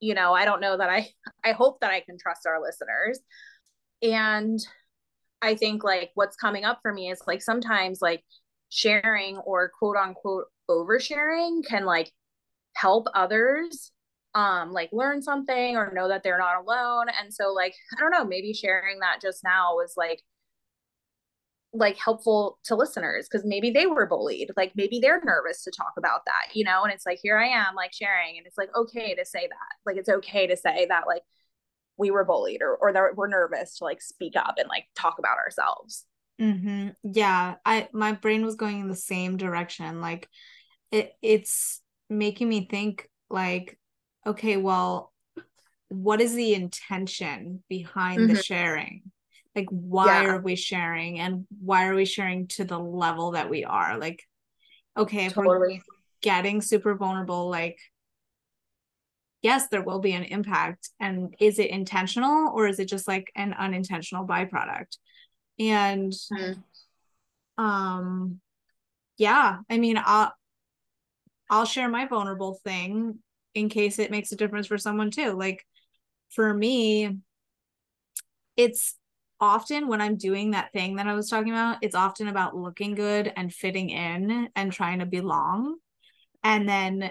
[0.00, 1.08] you know, I don't know that I,
[1.44, 3.20] I hope that I can trust our listeners
[4.02, 4.60] and
[5.42, 8.22] i think like what's coming up for me is like sometimes like
[8.70, 12.12] sharing or quote unquote oversharing can like
[12.74, 13.92] help others
[14.34, 17.06] um like learn something or know that they're not alone.
[17.20, 20.22] And so like i don't know maybe sharing that just now was like
[21.74, 24.50] like helpful to listeners because maybe they were bullied.
[24.56, 26.82] Like maybe they're nervous to talk about that you know?
[26.82, 28.36] And it's like here i am like sharing.
[28.38, 29.76] And it's like okay to say that.
[29.86, 31.22] Like it's okay to say that like
[31.98, 35.18] we were bullied or or that we're nervous to like speak up and like talk
[35.18, 36.04] about ourselves
[36.40, 36.88] mm-hmm.
[37.02, 40.28] yeah i my brain was going in the same direction like
[40.90, 43.78] it it's making me think like
[44.26, 45.12] okay well
[45.88, 48.34] what is the intention behind mm-hmm.
[48.34, 49.02] the sharing
[49.54, 50.30] like why yeah.
[50.30, 54.22] are we sharing and why are we sharing to the level that we are like
[54.96, 55.58] okay if totally.
[55.58, 55.80] we're
[56.20, 57.78] getting super vulnerable like
[59.42, 60.90] yes, there will be an impact.
[61.00, 64.96] And is it intentional or is it just like an unintentional byproduct?
[65.58, 66.62] And mm.
[67.56, 68.40] um
[69.16, 70.32] yeah, I mean I'll
[71.50, 73.18] I'll share my vulnerable thing
[73.54, 75.32] in case it makes a difference for someone too.
[75.32, 75.64] Like
[76.30, 77.18] for me,
[78.56, 78.96] it's
[79.40, 82.94] often when I'm doing that thing that I was talking about, it's often about looking
[82.94, 85.76] good and fitting in and trying to belong.
[86.42, 87.10] And then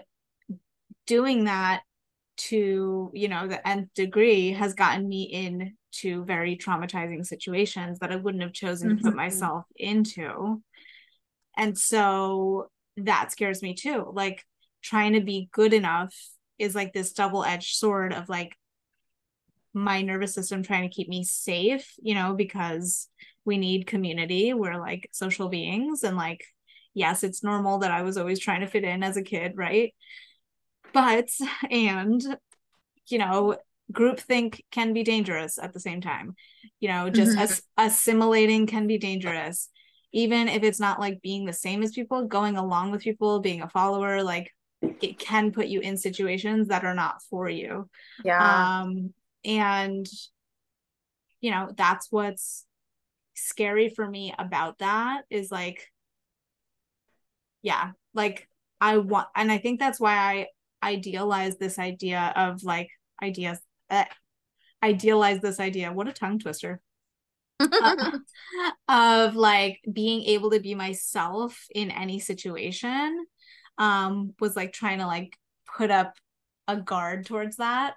[1.05, 1.81] doing that
[2.37, 8.15] to you know the nth degree has gotten me into very traumatizing situations that i
[8.15, 8.97] wouldn't have chosen mm-hmm.
[8.97, 9.17] to put mm-hmm.
[9.17, 10.61] myself into
[11.57, 14.45] and so that scares me too like
[14.81, 16.13] trying to be good enough
[16.59, 18.55] is like this double-edged sword of like
[19.73, 23.07] my nervous system trying to keep me safe, you know, because
[23.45, 24.53] we need community.
[24.53, 26.03] We're like social beings.
[26.03, 26.43] And like,
[26.93, 29.93] yes, it's normal that I was always trying to fit in as a kid, right?
[30.97, 31.29] But,
[31.69, 32.21] and,
[33.07, 33.57] you know,
[33.91, 36.35] groupthink can be dangerous at the same time.
[36.79, 37.41] You know, just mm-hmm.
[37.41, 39.69] as- assimilating can be dangerous.
[40.11, 43.61] Even if it's not like being the same as people, going along with people, being
[43.61, 47.89] a follower, like it can put you in situations that are not for you.
[48.25, 48.81] Yeah.
[48.81, 49.13] Um,
[49.45, 50.07] and
[51.41, 52.65] you know, that's what's
[53.35, 55.85] scary for me about that is like,
[57.61, 58.49] yeah, like
[58.81, 60.47] I want, and I think that's why I
[60.83, 62.89] idealize this idea of like
[63.21, 63.59] ideas,
[63.89, 64.05] uh,
[64.83, 65.91] idealize this idea.
[65.91, 66.81] What a tongue twister.
[67.59, 68.11] uh,
[68.87, 73.25] of like being able to be myself in any situation
[73.79, 75.35] um was like trying to like
[75.75, 76.13] put up
[76.67, 77.95] a guard towards that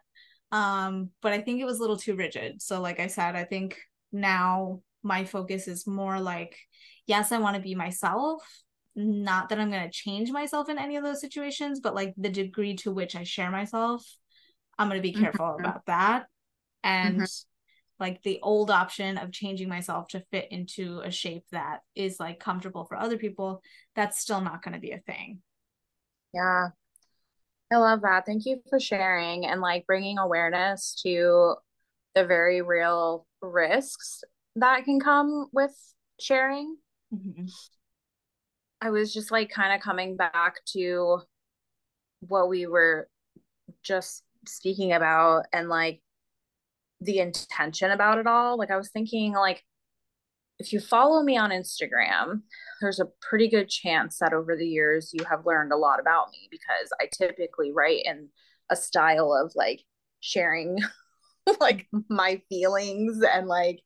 [0.52, 3.44] um but i think it was a little too rigid so like i said i
[3.44, 3.78] think
[4.12, 6.56] now my focus is more like
[7.06, 8.42] yes i want to be myself
[9.00, 12.28] not that i'm going to change myself in any of those situations but like the
[12.28, 14.04] degree to which i share myself
[14.78, 15.64] i'm going to be careful mm-hmm.
[15.64, 16.26] about that
[16.82, 18.02] and mm-hmm.
[18.02, 22.40] like the old option of changing myself to fit into a shape that is like
[22.40, 23.62] comfortable for other people
[23.94, 25.40] that's still not going to be a thing
[26.34, 26.68] yeah
[27.72, 28.26] I love that.
[28.26, 31.54] Thank you for sharing and like bringing awareness to
[32.14, 34.24] the very real risks
[34.56, 35.72] that can come with
[36.20, 36.76] sharing.
[37.14, 37.46] Mm-hmm.
[38.80, 41.20] I was just like kind of coming back to
[42.20, 43.08] what we were
[43.82, 46.00] just speaking about and like
[47.00, 48.58] the intention about it all.
[48.58, 49.62] Like I was thinking like
[50.58, 52.42] if you follow me on Instagram,
[52.80, 56.30] there's a pretty good chance that over the years you have learned a lot about
[56.32, 58.28] me because I typically write in
[58.70, 59.80] a style of like
[60.20, 60.78] sharing
[61.60, 63.80] like my feelings and like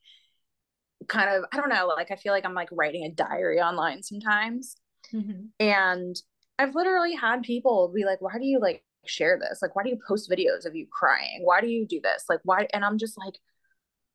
[1.09, 4.03] kind of I don't know, like I feel like I'm like writing a diary online
[4.03, 4.77] sometimes.
[5.15, 5.47] Mm-hmm.
[5.61, 6.17] And
[6.59, 9.61] I've literally had people be like, why do you like share this?
[9.63, 11.41] Like, why do you post videos of you crying?
[11.43, 12.25] Why do you do this?
[12.29, 12.67] Like, why?
[12.73, 13.35] And I'm just like,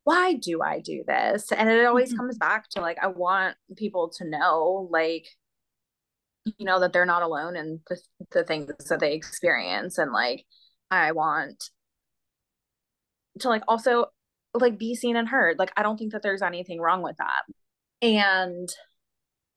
[0.03, 1.51] why do I do this?
[1.51, 2.17] And it always mm-hmm.
[2.17, 5.27] comes back to like, I want people to know, like,
[6.57, 7.99] you know, that they're not alone in the,
[8.31, 9.97] the things that they experience.
[9.97, 10.45] And like,
[10.89, 11.63] I want
[13.39, 14.05] to like also
[14.53, 15.59] like be seen and heard.
[15.59, 17.43] Like, I don't think that there's anything wrong with that.
[18.01, 18.69] And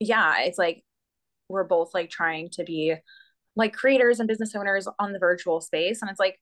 [0.00, 0.82] yeah, it's like
[1.52, 2.94] we're both like trying to be
[3.54, 6.00] like creators and business owners on the virtual space.
[6.00, 6.40] And it's like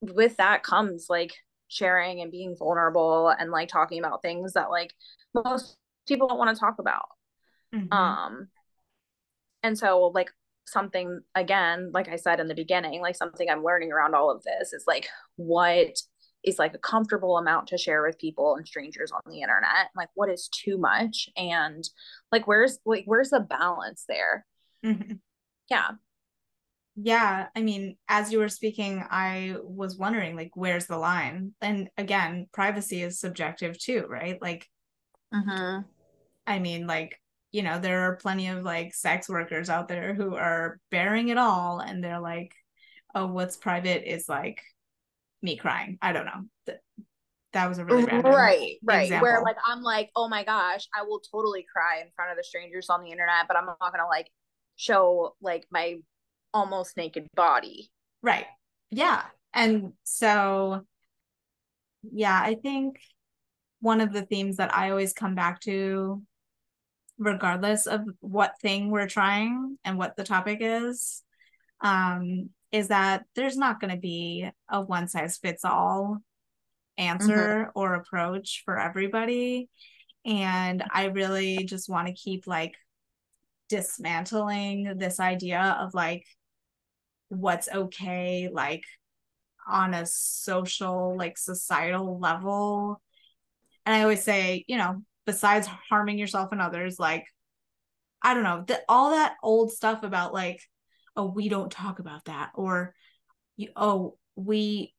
[0.00, 1.34] with that comes like
[1.68, 4.94] sharing and being vulnerable and like talking about things that like
[5.34, 7.06] most people don't want to talk about.
[7.74, 7.92] Mm-hmm.
[7.92, 8.48] Um
[9.62, 10.30] and so like
[10.66, 14.44] something again, like I said in the beginning, like something I'm learning around all of
[14.44, 15.98] this is like what
[16.44, 20.08] is like a comfortable amount to share with people and strangers on the internet like
[20.14, 21.28] what is too much?
[21.36, 21.88] And
[22.30, 24.46] like where's like where's the balance there?
[24.84, 25.14] Mm-hmm.
[25.68, 25.88] yeah.
[26.98, 31.52] Yeah i mean as you were speaking i was wondering like where's the line?
[31.60, 34.40] And again privacy is subjective too right?
[34.40, 34.66] Like
[35.32, 35.82] uh-huh.
[36.46, 37.20] i mean like
[37.52, 41.38] you know there are plenty of like sex workers out there who are bearing it
[41.38, 42.54] all and they're like
[43.14, 44.62] oh what's private is like
[45.42, 46.80] me crying i don't know that,
[47.52, 49.22] that was a really right right example.
[49.22, 52.44] where like i'm like oh my gosh i will totally cry in front of the
[52.44, 54.30] strangers on the internet but i'm not gonna like
[54.76, 55.96] show like my
[56.56, 57.90] almost naked body.
[58.22, 58.46] Right.
[58.90, 59.22] Yeah.
[59.52, 60.82] And so,
[62.02, 62.98] yeah, I think
[63.80, 66.22] one of the themes that I always come back to,
[67.18, 71.22] regardless of what thing we're trying and what the topic is,
[71.82, 76.18] um, is that there's not going to be a one size fits all
[76.98, 77.78] answer mm-hmm.
[77.78, 79.68] or approach for everybody.
[80.24, 82.74] And I really just want to keep like
[83.68, 86.24] dismantling this idea of like
[87.28, 88.84] what's okay like
[89.66, 93.02] on a social like societal level
[93.84, 97.24] and i always say you know besides harming yourself and others like
[98.22, 100.60] i don't know that all that old stuff about like
[101.16, 102.94] oh we don't talk about that or
[103.74, 104.92] oh we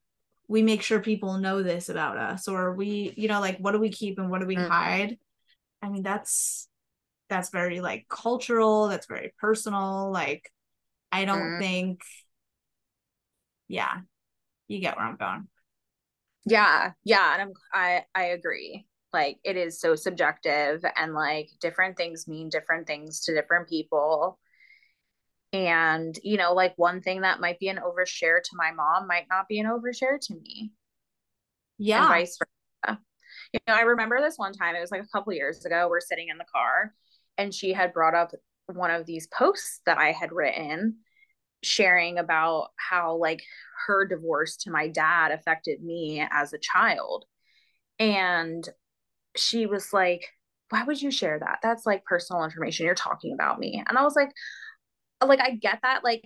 [0.47, 3.79] we make sure people know this about us or we you know like what do
[3.79, 4.71] we keep and what do we mm-hmm.
[4.71, 5.17] hide
[5.81, 6.67] i mean that's
[7.29, 10.51] that's very like cultural that's very personal like
[11.11, 11.59] I don't mm.
[11.59, 12.01] think
[13.67, 13.97] yeah,
[14.67, 15.47] you get where I'm going.
[16.45, 18.85] Yeah, yeah, and I'm I I agree.
[19.13, 24.39] Like it is so subjective and like different things mean different things to different people.
[25.53, 29.27] And you know, like one thing that might be an overshare to my mom might
[29.29, 30.71] not be an overshare to me.
[31.77, 32.01] Yeah.
[32.01, 32.99] And vice versa.
[33.53, 36.01] You know, I remember this one time, it was like a couple years ago, we're
[36.01, 36.93] sitting in the car
[37.37, 38.31] and she had brought up
[38.65, 40.97] one of these posts that I had written
[41.63, 43.41] sharing about how like
[43.87, 47.25] her divorce to my dad affected me as a child.
[47.99, 48.67] And
[49.35, 50.27] she was like,
[50.69, 51.59] why would you share that?
[51.63, 52.85] That's like personal information.
[52.85, 53.83] You're talking about me.
[53.87, 54.31] And I was like,
[55.25, 56.03] like, I get that.
[56.03, 56.23] Like,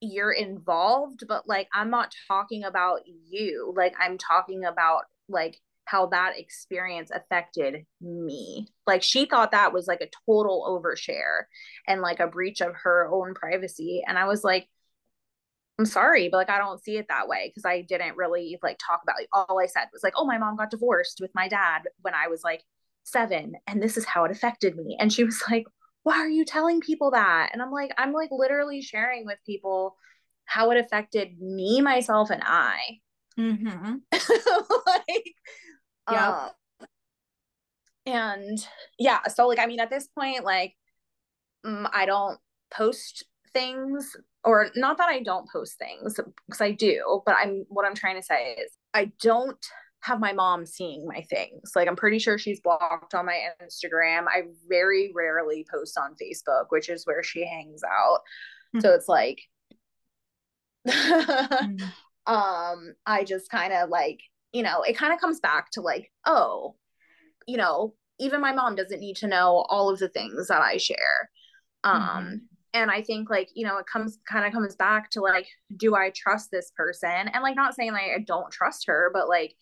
[0.00, 3.72] you're involved, but like, I'm not talking about you.
[3.76, 8.68] Like, I'm talking about like how that experience affected me.
[8.86, 11.44] Like, she thought that was like a total overshare
[11.86, 14.02] and like a breach of her own privacy.
[14.06, 14.68] And I was like,
[15.78, 18.78] I'm sorry, but like I don't see it that way because I didn't really like
[18.78, 19.28] talk about it.
[19.32, 22.28] All I said was like, oh, my mom got divorced with my dad when I
[22.28, 22.62] was like
[23.04, 24.96] seven, and this is how it affected me.
[24.98, 25.66] And she was like,
[26.06, 27.50] why are you telling people that?
[27.52, 29.96] And I'm like, I'm like literally sharing with people
[30.44, 32.78] how it affected me, myself, and I.
[33.36, 33.96] Mm-hmm.
[34.86, 35.34] like,
[36.08, 36.48] yeah.
[36.78, 36.86] Um,
[38.06, 38.68] and
[39.00, 40.74] yeah, so like, I mean, at this point, like,
[41.64, 42.38] um, I don't
[42.72, 47.84] post things or not that I don't post things because I do, but I'm what
[47.84, 49.58] I'm trying to say is I don't
[50.06, 51.72] have my mom seeing my things.
[51.74, 54.26] Like I'm pretty sure she's blocked on my Instagram.
[54.28, 58.20] I very rarely post on Facebook, which is where she hangs out.
[58.74, 58.80] Mm-hmm.
[58.80, 59.40] So it's like
[60.86, 61.84] mm-hmm.
[62.32, 64.20] um I just kind of like,
[64.52, 66.76] you know, it kind of comes back to like, oh,
[67.46, 70.76] you know, even my mom doesn't need to know all of the things that I
[70.76, 71.30] share.
[71.84, 72.36] Um mm-hmm
[72.74, 75.94] and i think like you know it comes kind of comes back to like do
[75.94, 79.54] i trust this person and like not saying like i don't trust her but like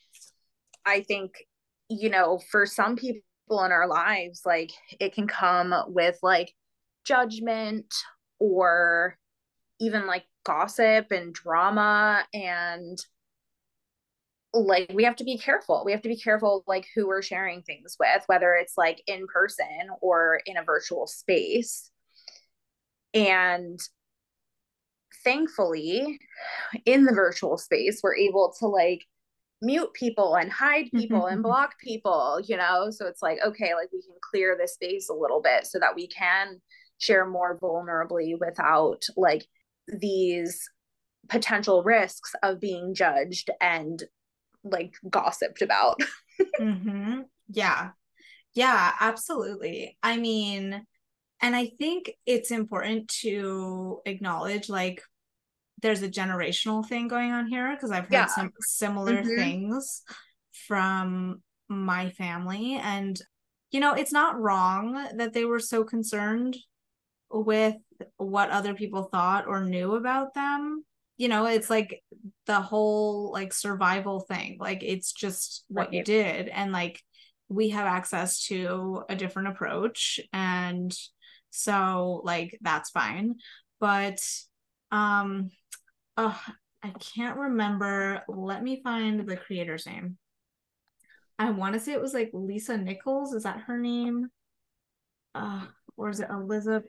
[0.87, 1.45] i think
[1.89, 3.23] you know for some people
[3.65, 6.53] in our lives like it can come with like
[7.05, 7.95] judgment
[8.39, 9.19] or
[9.81, 12.99] even like gossip and drama and
[14.55, 15.83] like we have to be careful.
[15.85, 19.27] We have to be careful like who we're sharing things with whether it's like in
[19.27, 21.91] person or in a virtual space.
[23.13, 23.81] And
[25.25, 26.19] thankfully,
[26.85, 29.03] in the virtual space, we're able to like
[29.65, 32.91] mute people and hide people and block people, you know?
[32.91, 35.95] So it's like, okay, like we can clear this space a little bit so that
[35.95, 36.61] we can
[36.99, 39.45] share more vulnerably without like
[39.89, 40.69] these
[41.29, 44.03] potential risks of being judged and
[44.63, 46.01] like gossiped about.
[46.61, 47.23] mm-hmm.
[47.49, 47.91] Yeah.
[48.55, 49.99] Yeah, absolutely.
[50.03, 50.87] I mean,
[51.41, 55.03] and I think it's important to acknowledge like
[55.85, 58.27] there's a generational thing going on here because I've heard yeah.
[58.27, 59.37] some similar mm-hmm.
[59.37, 60.03] things
[60.67, 62.81] from my family.
[62.83, 63.21] And,
[63.71, 66.57] you know, it's not wrong that they were so concerned
[67.31, 67.75] with
[68.17, 70.87] what other people thought or knew about them.
[71.19, 72.03] You know, it's like
[72.47, 74.57] the whole like survival thing.
[74.59, 75.93] Like it's just what right.
[75.97, 76.49] you did.
[76.49, 77.03] And like
[77.51, 80.97] we have access to a different approach and
[81.51, 83.35] so like that's fine.
[83.81, 84.19] But
[84.91, 85.51] um
[86.17, 86.41] oh,
[86.83, 88.23] I can't remember.
[88.29, 90.19] Let me find the creator's name.
[91.39, 93.35] I want to say it was like Lisa Nichols.
[93.35, 94.29] Is that her name?
[95.35, 95.65] Uh,
[95.97, 96.89] or is it Elizabeth?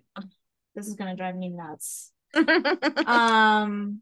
[0.76, 2.12] This is gonna drive me nuts.
[2.36, 4.02] um,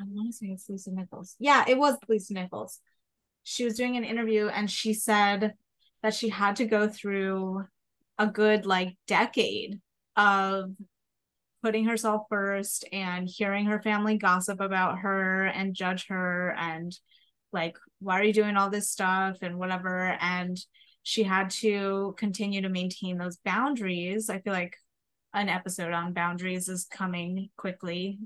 [0.00, 1.36] I want to say it's Lisa Nichols.
[1.38, 2.80] Yeah, it was Lisa Nichols.
[3.44, 5.54] She was doing an interview and she said
[6.02, 7.64] that she had to go through
[8.18, 9.80] a good like decade
[10.16, 10.72] of
[11.62, 16.96] putting herself first and hearing her family gossip about her and judge her and
[17.52, 20.16] like why are you doing all this stuff and whatever.
[20.20, 20.58] And
[21.02, 24.28] she had to continue to maintain those boundaries.
[24.28, 24.76] I feel like
[25.34, 28.18] an episode on boundaries is coming quickly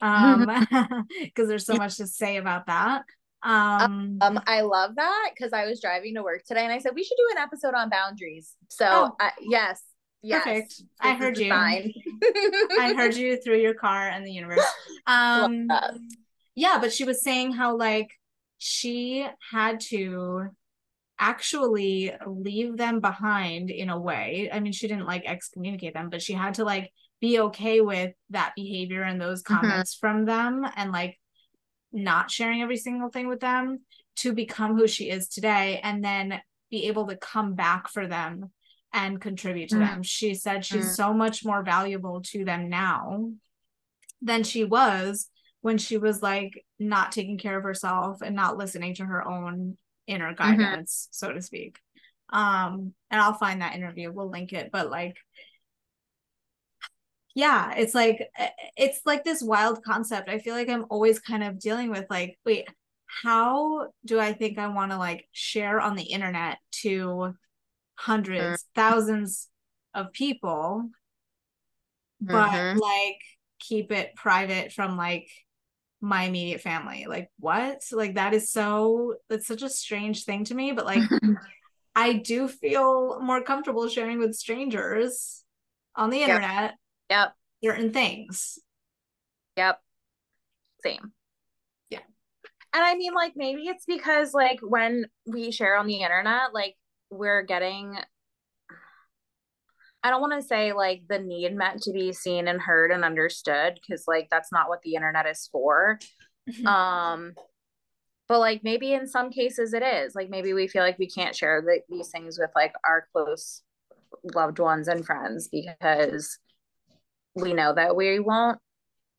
[0.00, 0.46] um
[1.22, 3.02] because there's so much to say about that.
[3.42, 6.92] Um, um I love that because I was driving to work today and I said
[6.94, 8.54] we should do an episode on boundaries.
[8.68, 9.82] So oh, uh, yes,
[10.24, 10.82] yes, perfect.
[11.00, 11.52] I heard you.
[11.52, 14.64] I heard you through your car and the universe.
[15.06, 15.68] Um,
[16.54, 18.10] yeah, but she was saying how like
[18.58, 20.48] she had to
[21.18, 24.48] actually leave them behind in a way.
[24.52, 28.12] I mean, she didn't like excommunicate them, but she had to like be okay with
[28.30, 29.60] that behavior and those mm-hmm.
[29.60, 30.06] comments mm-hmm.
[30.06, 31.18] from them and like
[31.92, 33.80] not sharing every single thing with them
[34.16, 38.50] to become who she is today and then be able to come back for them
[38.94, 39.80] and contribute to mm.
[39.80, 40.02] them.
[40.02, 40.94] She said she's mm.
[40.94, 43.32] so much more valuable to them now
[44.22, 45.28] than she was
[45.60, 49.76] when she was like not taking care of herself and not listening to her own
[50.06, 50.56] inner mm-hmm.
[50.56, 51.26] guidance, mm-hmm.
[51.26, 51.78] so to speak.
[52.30, 55.16] Um, and I'll find that interview, we'll link it, but like
[57.36, 61.42] yeah it's like eh, it's like this wild concept i feel like i'm always kind
[61.42, 62.68] of dealing with like wait
[63.22, 67.34] how do I think I want to like share on the internet to
[67.96, 68.66] hundreds, mm.
[68.74, 69.48] thousands
[69.94, 70.90] of people,
[72.20, 72.78] but mm-hmm.
[72.78, 73.20] like
[73.58, 75.28] keep it private from like
[76.00, 77.06] my immediate family.
[77.08, 77.82] Like what?
[77.92, 81.02] Like that is so that's such a strange thing to me, but like
[81.94, 85.44] I do feel more comfortable sharing with strangers
[85.96, 86.74] on the internet.
[87.10, 87.34] Yep.
[87.62, 88.58] Certain things.
[89.56, 89.80] Yep.
[90.82, 91.12] Same.
[91.90, 92.00] Yeah.
[92.74, 96.76] And I mean like maybe it's because like when we share on the internet, like
[97.14, 97.96] we're getting
[100.02, 103.04] I don't want to say like the need meant to be seen and heard and
[103.04, 105.98] understood because like that's not what the internet is for.
[106.48, 106.66] Mm-hmm.
[106.66, 107.32] um
[108.28, 110.14] but like maybe in some cases it is.
[110.14, 113.62] Like maybe we feel like we can't share the, these things with like our close
[114.34, 116.38] loved ones and friends because
[117.34, 118.58] we know that we won't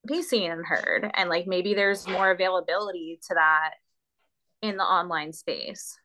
[0.08, 3.72] be seen and heard and like maybe there's more availability to that
[4.62, 5.98] in the online space.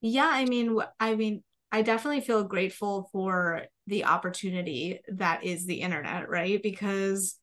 [0.00, 5.80] Yeah, I mean I mean I definitely feel grateful for the opportunity that is the
[5.80, 6.62] internet, right?
[6.62, 7.38] Because,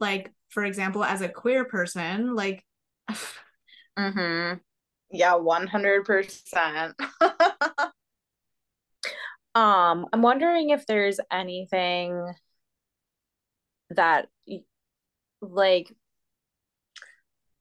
[0.00, 2.64] like, for example, as a queer person, like,
[3.98, 4.58] mm-hmm.
[5.12, 6.94] yeah, 100%.
[9.54, 12.34] um, I'm wondering if there's anything
[13.90, 14.26] that,
[15.40, 15.92] like,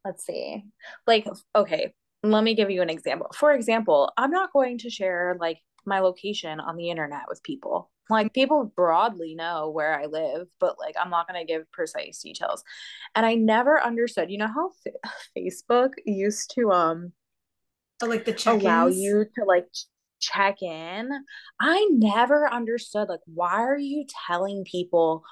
[0.03, 0.63] let's see,
[1.05, 1.93] like, okay,
[2.31, 3.27] let me give you an example.
[3.33, 7.91] For example, I'm not going to share like my location on the internet with people.
[8.09, 12.21] Like people broadly know where I live, but like I'm not going to give precise
[12.21, 12.63] details.
[13.15, 17.13] And I never understood, you know how F- Facebook used to um
[18.03, 19.67] oh, like the check allow you to like
[20.21, 21.09] check in.
[21.59, 25.23] I never understood like why are you telling people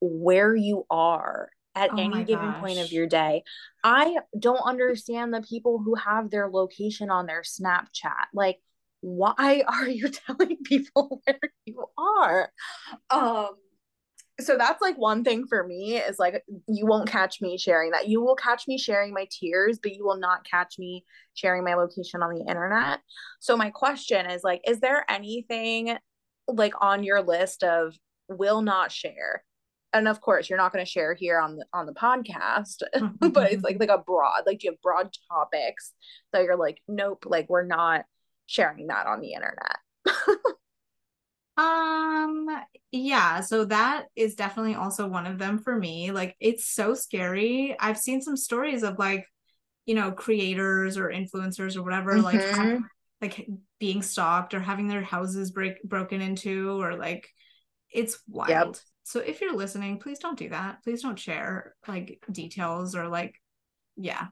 [0.00, 2.60] where you are at oh any given gosh.
[2.60, 3.42] point of your day.
[3.84, 8.26] I don't understand the people who have their location on their Snapchat.
[8.34, 8.60] Like
[9.00, 12.50] why are you telling people where you are
[13.10, 13.50] um
[14.38, 18.08] so that's like one thing for me is like you won't catch me sharing that
[18.08, 21.04] you will catch me sharing my tears but you will not catch me
[21.34, 23.00] sharing my location on the internet
[23.38, 25.96] so my question is like is there anything
[26.48, 27.94] like on your list of
[28.28, 29.42] will not share
[29.92, 32.82] and of course you're not going to share here on the on the podcast
[33.18, 35.92] but it's like like a broad like you have broad topics
[36.32, 38.04] that you're like nope like we're not
[38.50, 39.78] sharing that on the internet.
[41.56, 42.48] um
[42.90, 46.10] yeah, so that is definitely also one of them for me.
[46.10, 47.76] Like it's so scary.
[47.78, 49.24] I've seen some stories of like
[49.86, 52.24] you know creators or influencers or whatever mm-hmm.
[52.24, 52.84] like having,
[53.22, 57.28] like being stalked or having their houses break broken into or like
[57.92, 58.50] it's wild.
[58.50, 58.76] Yep.
[59.04, 60.82] So if you're listening, please don't do that.
[60.84, 63.34] Please don't share like details or like
[63.96, 64.28] yeah,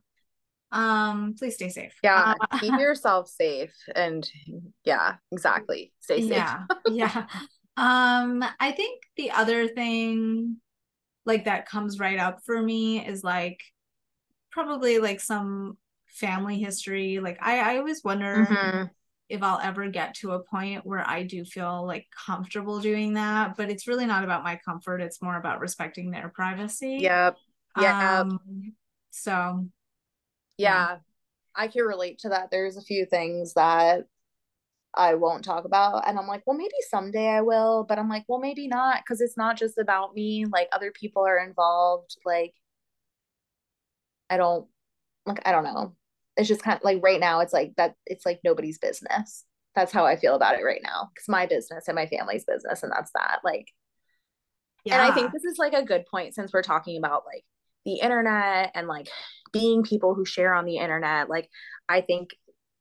[0.72, 1.96] um please stay safe.
[2.02, 4.28] Yeah uh, keep yourself safe and
[4.84, 5.92] yeah exactly.
[6.00, 6.30] Stay safe.
[6.30, 7.26] Yeah yeah.
[7.76, 10.56] Um i think the other thing
[11.24, 13.60] like that comes right up for me is like
[14.50, 17.20] probably like some family history.
[17.20, 18.84] Like i i always wonder mm-hmm.
[19.28, 23.56] If i'll ever get to a point where i do feel like comfortable doing that
[23.56, 27.36] but it's really not about my comfort it's more about respecting their privacy yep
[27.78, 28.40] yeah um,
[29.10, 29.66] so
[30.58, 30.96] yeah, yeah,
[31.54, 32.50] I can relate to that.
[32.50, 34.06] There's a few things that
[34.94, 36.08] I won't talk about.
[36.08, 37.84] And I'm like, well, maybe someday I will.
[37.88, 39.04] But I'm like, well, maybe not.
[39.06, 40.46] Cause it's not just about me.
[40.46, 42.16] Like other people are involved.
[42.24, 42.54] Like,
[44.30, 44.66] I don't,
[45.26, 45.94] like, I don't know.
[46.39, 49.45] It's just kind of like right now, it's like that, it's like nobody's business.
[49.74, 51.11] That's how I feel about it right now.
[51.16, 52.82] Cause my business and my family's business.
[52.82, 53.41] And that's that.
[53.45, 53.68] Like,
[54.84, 54.95] yeah.
[54.95, 57.45] And I think this is like a good point since we're talking about like
[57.89, 59.09] the internet and like
[59.53, 61.49] being people who share on the internet like
[61.89, 62.30] i think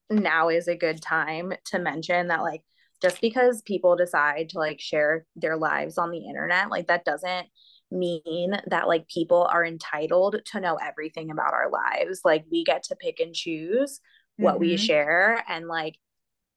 [0.10, 2.62] now is a good time to mention that like
[3.02, 7.48] just because people decide to like share their lives on the internet like that doesn't
[7.92, 12.84] mean that like people are entitled to know everything about our lives like we get
[12.84, 14.02] to pick and choose
[14.38, 14.62] what mm-hmm.
[14.62, 15.96] we share and like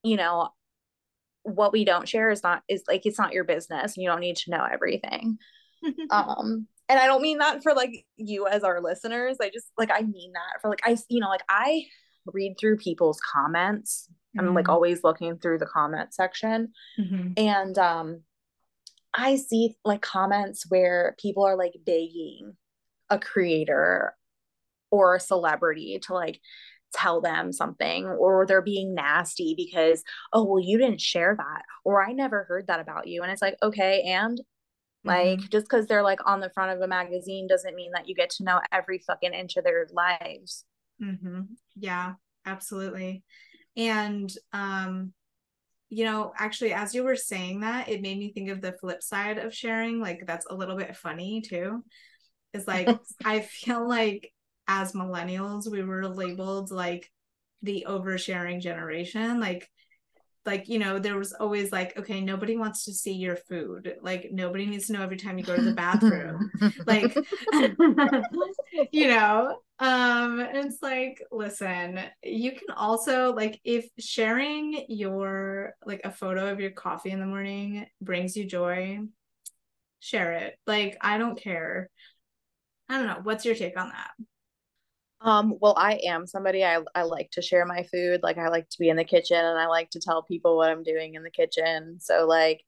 [0.02, 0.48] you know
[1.42, 4.20] what we don't share is not is like it's not your business and you don't
[4.20, 5.38] need to know everything
[6.10, 9.36] um and I don't mean that for like you as our listeners.
[9.40, 11.84] I just like I mean that for like I you know like I
[12.26, 14.08] read through people's comments.
[14.36, 14.48] Mm-hmm.
[14.48, 14.72] I'm like mm-hmm.
[14.72, 16.72] always looking through the comment section.
[16.98, 17.32] Mm-hmm.
[17.36, 18.22] And um
[19.14, 22.56] I see like comments where people are like begging
[23.08, 24.14] a creator
[24.90, 26.40] or a celebrity to like
[26.92, 30.02] tell them something or they're being nasty because
[30.32, 33.42] oh well you didn't share that or I never heard that about you and it's
[33.42, 34.40] like okay and
[35.04, 35.48] like mm-hmm.
[35.50, 38.30] just because they're like on the front of a magazine doesn't mean that you get
[38.30, 40.64] to know every fucking inch of their lives.
[41.02, 41.42] Mm-hmm.
[41.76, 43.24] Yeah, absolutely.
[43.76, 45.14] And um,
[45.90, 49.02] you know, actually, as you were saying that, it made me think of the flip
[49.02, 50.00] side of sharing.
[50.00, 51.84] Like that's a little bit funny too.
[52.54, 52.88] Is like
[53.24, 54.32] I feel like
[54.68, 57.10] as millennials, we were labeled like
[57.62, 59.40] the oversharing generation.
[59.40, 59.68] Like
[60.46, 63.96] like you know there was always like okay nobody wants to see your food.
[64.00, 66.50] Like nobody needs to know every time you go to the bathroom.
[66.86, 67.16] Like
[68.92, 69.58] you know?
[69.78, 76.60] Um it's like listen you can also like if sharing your like a photo of
[76.60, 79.00] your coffee in the morning brings you joy
[80.00, 80.58] share it.
[80.66, 81.90] Like i don't care.
[82.88, 83.20] I don't know.
[83.22, 84.10] What's your take on that
[85.22, 88.20] um, well, I am somebody I I like to share my food.
[88.22, 90.70] Like I like to be in the kitchen and I like to tell people what
[90.70, 91.98] I'm doing in the kitchen.
[92.00, 92.64] So like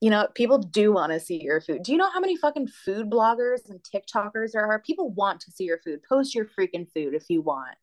[0.00, 1.82] you know, people do want to see your food.
[1.82, 4.78] Do you know how many fucking food bloggers and TikTokers there are?
[4.80, 6.00] People want to see your food.
[6.06, 7.76] Post your freaking food if you want.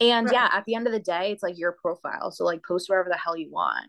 [0.00, 0.34] And right.
[0.34, 2.32] yeah, at the end of the day, it's like your profile.
[2.32, 3.88] So like post wherever the hell you want.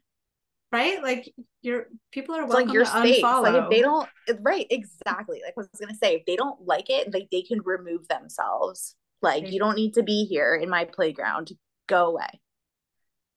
[0.72, 1.01] Right?
[1.01, 3.24] Like your people are welcome like your space.
[3.24, 3.41] Unfollow.
[3.41, 4.07] Like if they don't
[4.41, 5.41] right, exactly.
[5.43, 8.95] Like I was gonna say, if they don't like it, like they can remove themselves.
[9.22, 11.51] Like you don't need to be here in my playground.
[11.88, 12.41] Go away.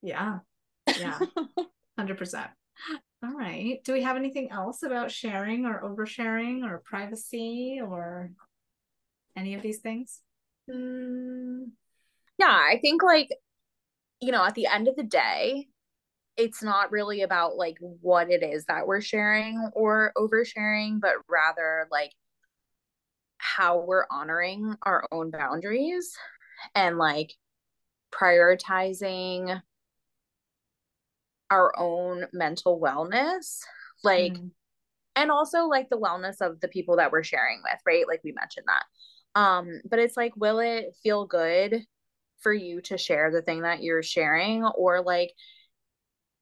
[0.02, 0.40] Yeah.
[0.98, 1.18] Yeah.
[1.98, 2.48] 100%.
[3.24, 3.80] All right.
[3.84, 8.30] Do we have anything else about sharing or oversharing or privacy or
[9.36, 10.20] any of these things?
[10.70, 11.70] Mm,
[12.38, 13.30] yeah, I think like,
[14.20, 15.68] you know, at the end of the day,
[16.36, 21.88] it's not really about like what it is that we're sharing or oversharing, but rather
[21.90, 22.12] like
[23.38, 26.16] how we're honoring our own boundaries
[26.74, 27.32] and like
[28.12, 29.60] prioritizing
[31.50, 33.60] our own mental wellness
[34.04, 34.50] like mm.
[35.16, 38.06] and also like the wellness of the people that we're sharing with right?
[38.06, 39.40] Like we mentioned that.
[39.40, 41.84] Um but it's like will it feel good
[42.40, 44.64] for you to share the thing that you're sharing?
[44.64, 45.32] Or like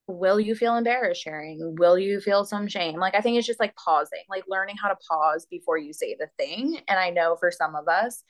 [0.08, 1.74] will you feel embarrassed sharing?
[1.78, 2.98] Will you feel some shame?
[2.98, 6.16] Like i think it's just like pausing like learning how to pause before you say
[6.18, 8.22] the thing and i know for some of us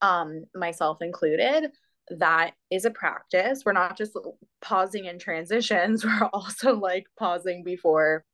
[0.00, 1.70] um myself included
[2.18, 3.62] that is a practice.
[3.64, 4.18] We're not just
[4.60, 8.24] pausing in transitions we're also like pausing before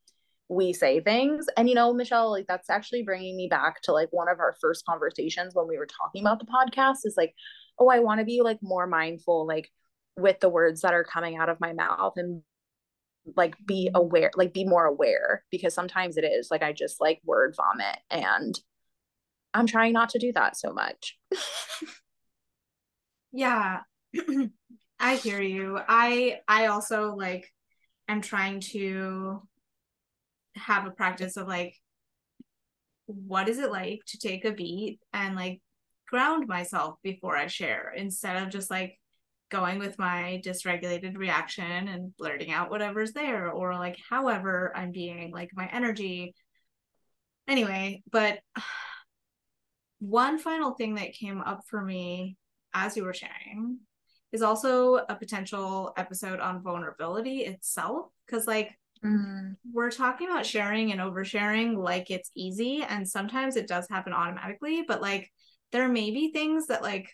[0.49, 1.45] we say things.
[1.55, 4.55] And you know michelle like that's actually bringing me back to like one of our
[4.59, 7.33] first conversations when we were talking about the podcast is like
[7.77, 9.69] oh i want to be like more mindful like
[10.17, 12.41] with the words that are coming out of my mouth and
[13.35, 17.19] like be aware like be more aware because sometimes it is like i just like
[17.23, 18.59] word vomit and
[19.53, 21.17] i'm trying not to do that so much.
[23.31, 23.81] Yeah.
[24.99, 25.79] I hear you.
[25.87, 27.47] I i also like
[28.07, 29.41] am trying to
[30.55, 31.75] have a practice of like
[33.05, 35.61] what is it like to take a beat and like
[36.07, 38.99] ground myself before i share instead of just like
[39.49, 45.31] going with my dysregulated reaction and blurting out whatever's there or like however I'm being
[45.31, 46.35] like my energy
[47.47, 48.39] anyway but
[49.99, 52.37] one final thing that came up for me
[52.73, 53.79] as you were sharing
[54.31, 59.55] is also a potential episode on vulnerability itself because like mm.
[59.73, 64.83] we're talking about sharing and oversharing like it's easy and sometimes it does happen automatically
[64.87, 65.29] but like
[65.71, 67.09] there may be things that like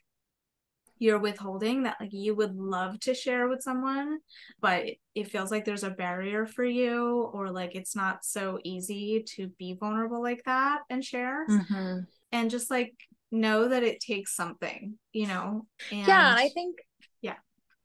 [1.00, 4.18] you're withholding that like you would love to share with someone
[4.62, 9.24] but it feels like there's a barrier for you or like it's not so easy
[9.26, 11.46] to be vulnerable like that and share.
[11.48, 12.00] Mm-hmm.
[12.32, 12.94] and just like
[13.32, 16.78] know that it takes something you know and yeah and i think
[17.22, 17.36] yeah.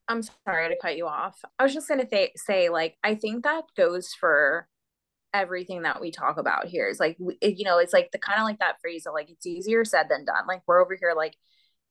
[0.07, 1.39] I'm sorry to cut you off.
[1.57, 4.67] I was just gonna say say like i think that goes for
[5.33, 6.87] everything that we talk about here.
[6.87, 9.45] Is like you know it's like the kind of like that phrase of like it's
[9.45, 10.45] easier said than done.
[10.47, 11.35] Like we're over here like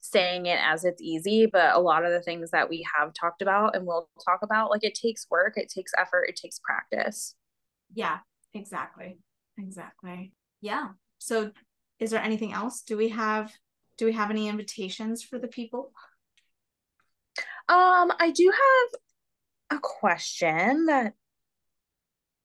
[0.01, 3.43] saying it as it's easy, but a lot of the things that we have talked
[3.43, 7.35] about and we'll talk about, like it takes work, it takes effort, it takes practice.
[7.93, 8.19] Yeah,
[8.55, 9.19] exactly.
[9.59, 10.33] Exactly.
[10.61, 10.89] Yeah.
[11.19, 11.51] So
[11.99, 12.83] is there anything else?
[12.83, 13.53] Do we have
[13.99, 15.93] do we have any invitations for the people?
[17.69, 21.13] Um, I do have a question that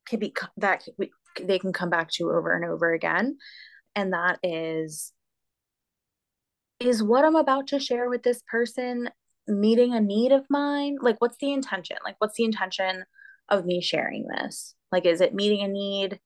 [0.05, 3.37] could be that we, they can come back to over and over again,
[3.95, 5.13] and that is
[6.79, 9.09] is what I'm about to share with this person
[9.47, 10.97] meeting a need of mine?
[11.01, 11.97] Like, what's the intention?
[12.03, 13.05] Like, what's the intention
[13.49, 14.75] of me sharing this?
[14.91, 16.19] Like, is it meeting a need?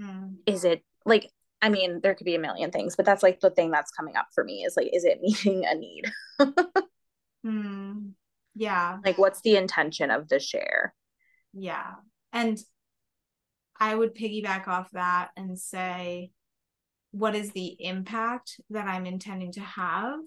[0.00, 0.36] Mm.
[0.46, 1.30] Is it like,
[1.60, 4.16] I mean, there could be a million things, but that's like the thing that's coming
[4.16, 6.12] up for me is like, is it meeting a need?
[7.44, 8.12] mm.
[8.54, 8.98] Yeah.
[9.04, 10.94] Like, what's the intention of the share?
[11.52, 11.94] Yeah.
[12.32, 12.58] And
[13.80, 16.32] I would piggyback off that and say,
[17.10, 20.20] what is the impact that I'm intending to have?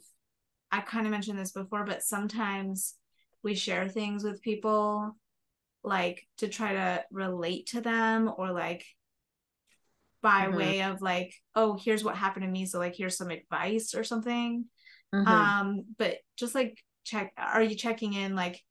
[0.71, 2.95] I kind of mentioned this before, but sometimes
[3.43, 5.15] we share things with people
[5.83, 8.85] like to try to relate to them or like
[10.21, 10.57] by mm-hmm.
[10.57, 14.03] way of like oh here's what happened to me so like here's some advice or
[14.03, 14.65] something
[15.13, 15.27] mm-hmm.
[15.27, 18.61] um but just like check are you checking in like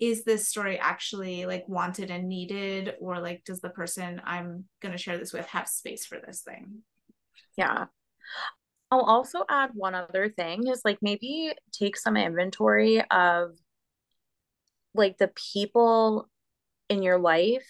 [0.00, 4.90] is this story actually like wanted and needed or like does the person i'm going
[4.90, 6.82] to share this with have space for this thing
[7.56, 7.86] yeah.
[8.90, 13.50] I'll also add one other thing is like maybe take some inventory of
[14.94, 16.28] like the people
[16.88, 17.66] in your life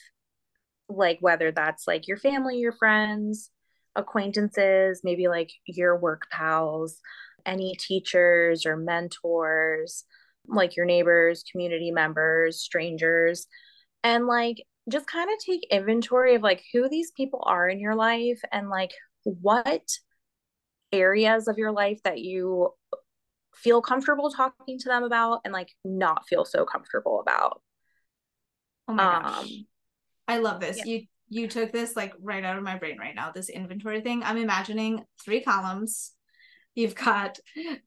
[0.89, 3.51] like whether that's like your family your friends
[3.97, 7.01] acquaintances maybe like your work pals
[7.47, 10.05] any teachers or mentors
[10.47, 13.47] like your neighbors community members strangers
[14.03, 17.95] and like just kind of take inventory of like who these people are in your
[17.95, 18.91] life and like
[19.25, 19.99] what
[20.93, 22.71] areas of your life that you
[23.55, 27.61] feel comfortable talking to them about and like not feel so comfortable about.
[28.89, 29.67] Oh my um.
[30.29, 30.79] I love this.
[30.79, 30.85] Yeah.
[30.85, 34.23] You you took this like right out of my brain right now, this inventory thing.
[34.23, 36.13] I'm imagining three columns.
[36.75, 37.39] You've got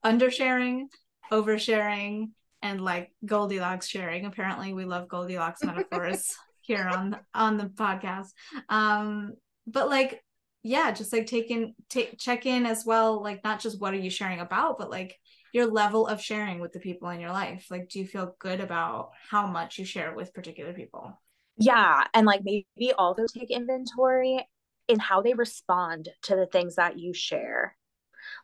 [0.03, 0.85] undersharing,
[1.31, 2.31] oversharing,
[2.61, 4.25] and like Goldilocks sharing.
[4.25, 8.29] Apparently we love Goldilocks metaphors here on on the podcast.
[8.69, 9.33] Um
[9.67, 10.23] but like
[10.63, 14.09] yeah, just like taking take check in as well, like not just what are you
[14.09, 15.15] sharing about, but like
[15.53, 17.67] your level of sharing with the people in your life.
[17.69, 21.19] Like, do you feel good about how much you share with particular people?
[21.57, 22.03] Yeah.
[22.13, 24.47] And like maybe also take inventory
[24.87, 27.75] in how they respond to the things that you share.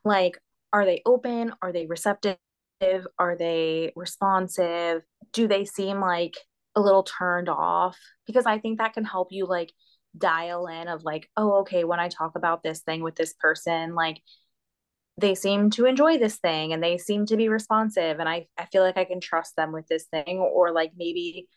[0.04, 0.38] Like,
[0.72, 1.54] are they open?
[1.62, 2.38] Are they receptive?
[3.20, 5.04] Are they responsive?
[5.32, 6.36] Do they seem like
[6.76, 7.98] a little turned off?
[8.26, 9.72] Because I think that can help you like
[10.18, 13.96] dial in of like, oh, okay, when I talk about this thing with this person,
[13.96, 14.22] like
[15.18, 18.66] they seem to enjoy this thing and they seem to be responsive and I, I
[18.66, 21.48] feel like I can trust them with this thing or like maybe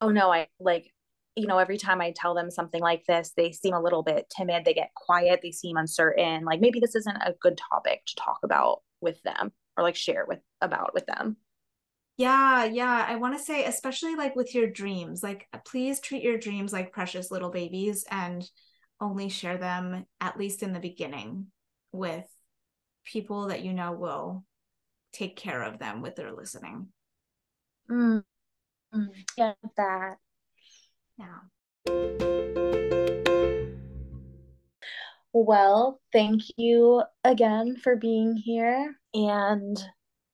[0.00, 0.90] oh no I like
[1.34, 4.32] you know every time I tell them something like this they seem a little bit
[4.34, 8.14] timid they get quiet they seem uncertain like maybe this isn't a good topic to
[8.16, 11.36] talk about with them or like share with about with them
[12.16, 13.04] yeah, yeah.
[13.08, 16.92] I want to say, especially like with your dreams, like please treat your dreams like
[16.92, 18.48] precious little babies and
[19.00, 21.46] only share them, at least in the beginning,
[21.92, 22.24] with
[23.04, 24.44] people that you know will
[25.12, 26.88] take care of them with their listening.
[27.90, 28.24] Mm.
[28.94, 29.08] Mm.
[29.36, 30.16] Yeah, that.
[31.18, 31.38] Yeah.
[35.32, 38.96] Well, thank you again for being here.
[39.12, 39.78] And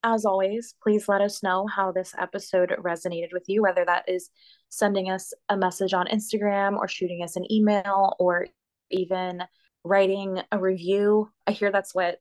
[0.05, 4.31] as always, please let us know how this episode resonated with you, whether that is
[4.69, 8.47] sending us a message on Instagram or shooting us an email or
[8.91, 9.43] even
[9.85, 11.31] writing a review.
[11.47, 12.19] I hear that's what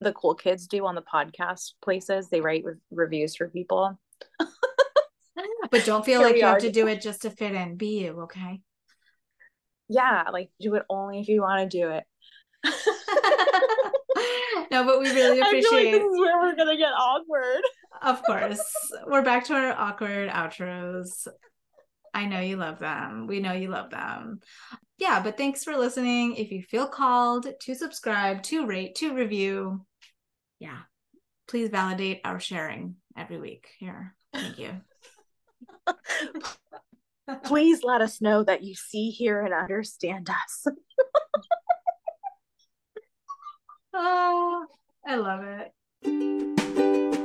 [0.00, 2.28] the cool kids do on the podcast places.
[2.28, 3.98] They write re- reviews for people.
[5.70, 7.76] but don't feel Here like you have to do it just to fit in.
[7.76, 8.60] Be you, okay?
[9.88, 12.04] Yeah, like do it only if you want to do it.
[14.74, 15.64] no, but we really appreciate.
[15.72, 17.62] I Like this is where we're gonna get awkward.
[18.02, 21.28] of course, we're back to our awkward outros.
[22.12, 23.28] I know you love them.
[23.28, 24.40] We know you love them.
[24.98, 26.34] Yeah, but thanks for listening.
[26.34, 29.86] If you feel called to subscribe, to rate, to review,
[30.58, 30.80] yeah,
[31.46, 34.16] please validate our sharing every week here.
[34.32, 34.80] Thank you.
[37.44, 40.66] please let us know that you see, hear, and understand us.
[43.94, 44.66] oh,
[45.06, 47.23] I love it.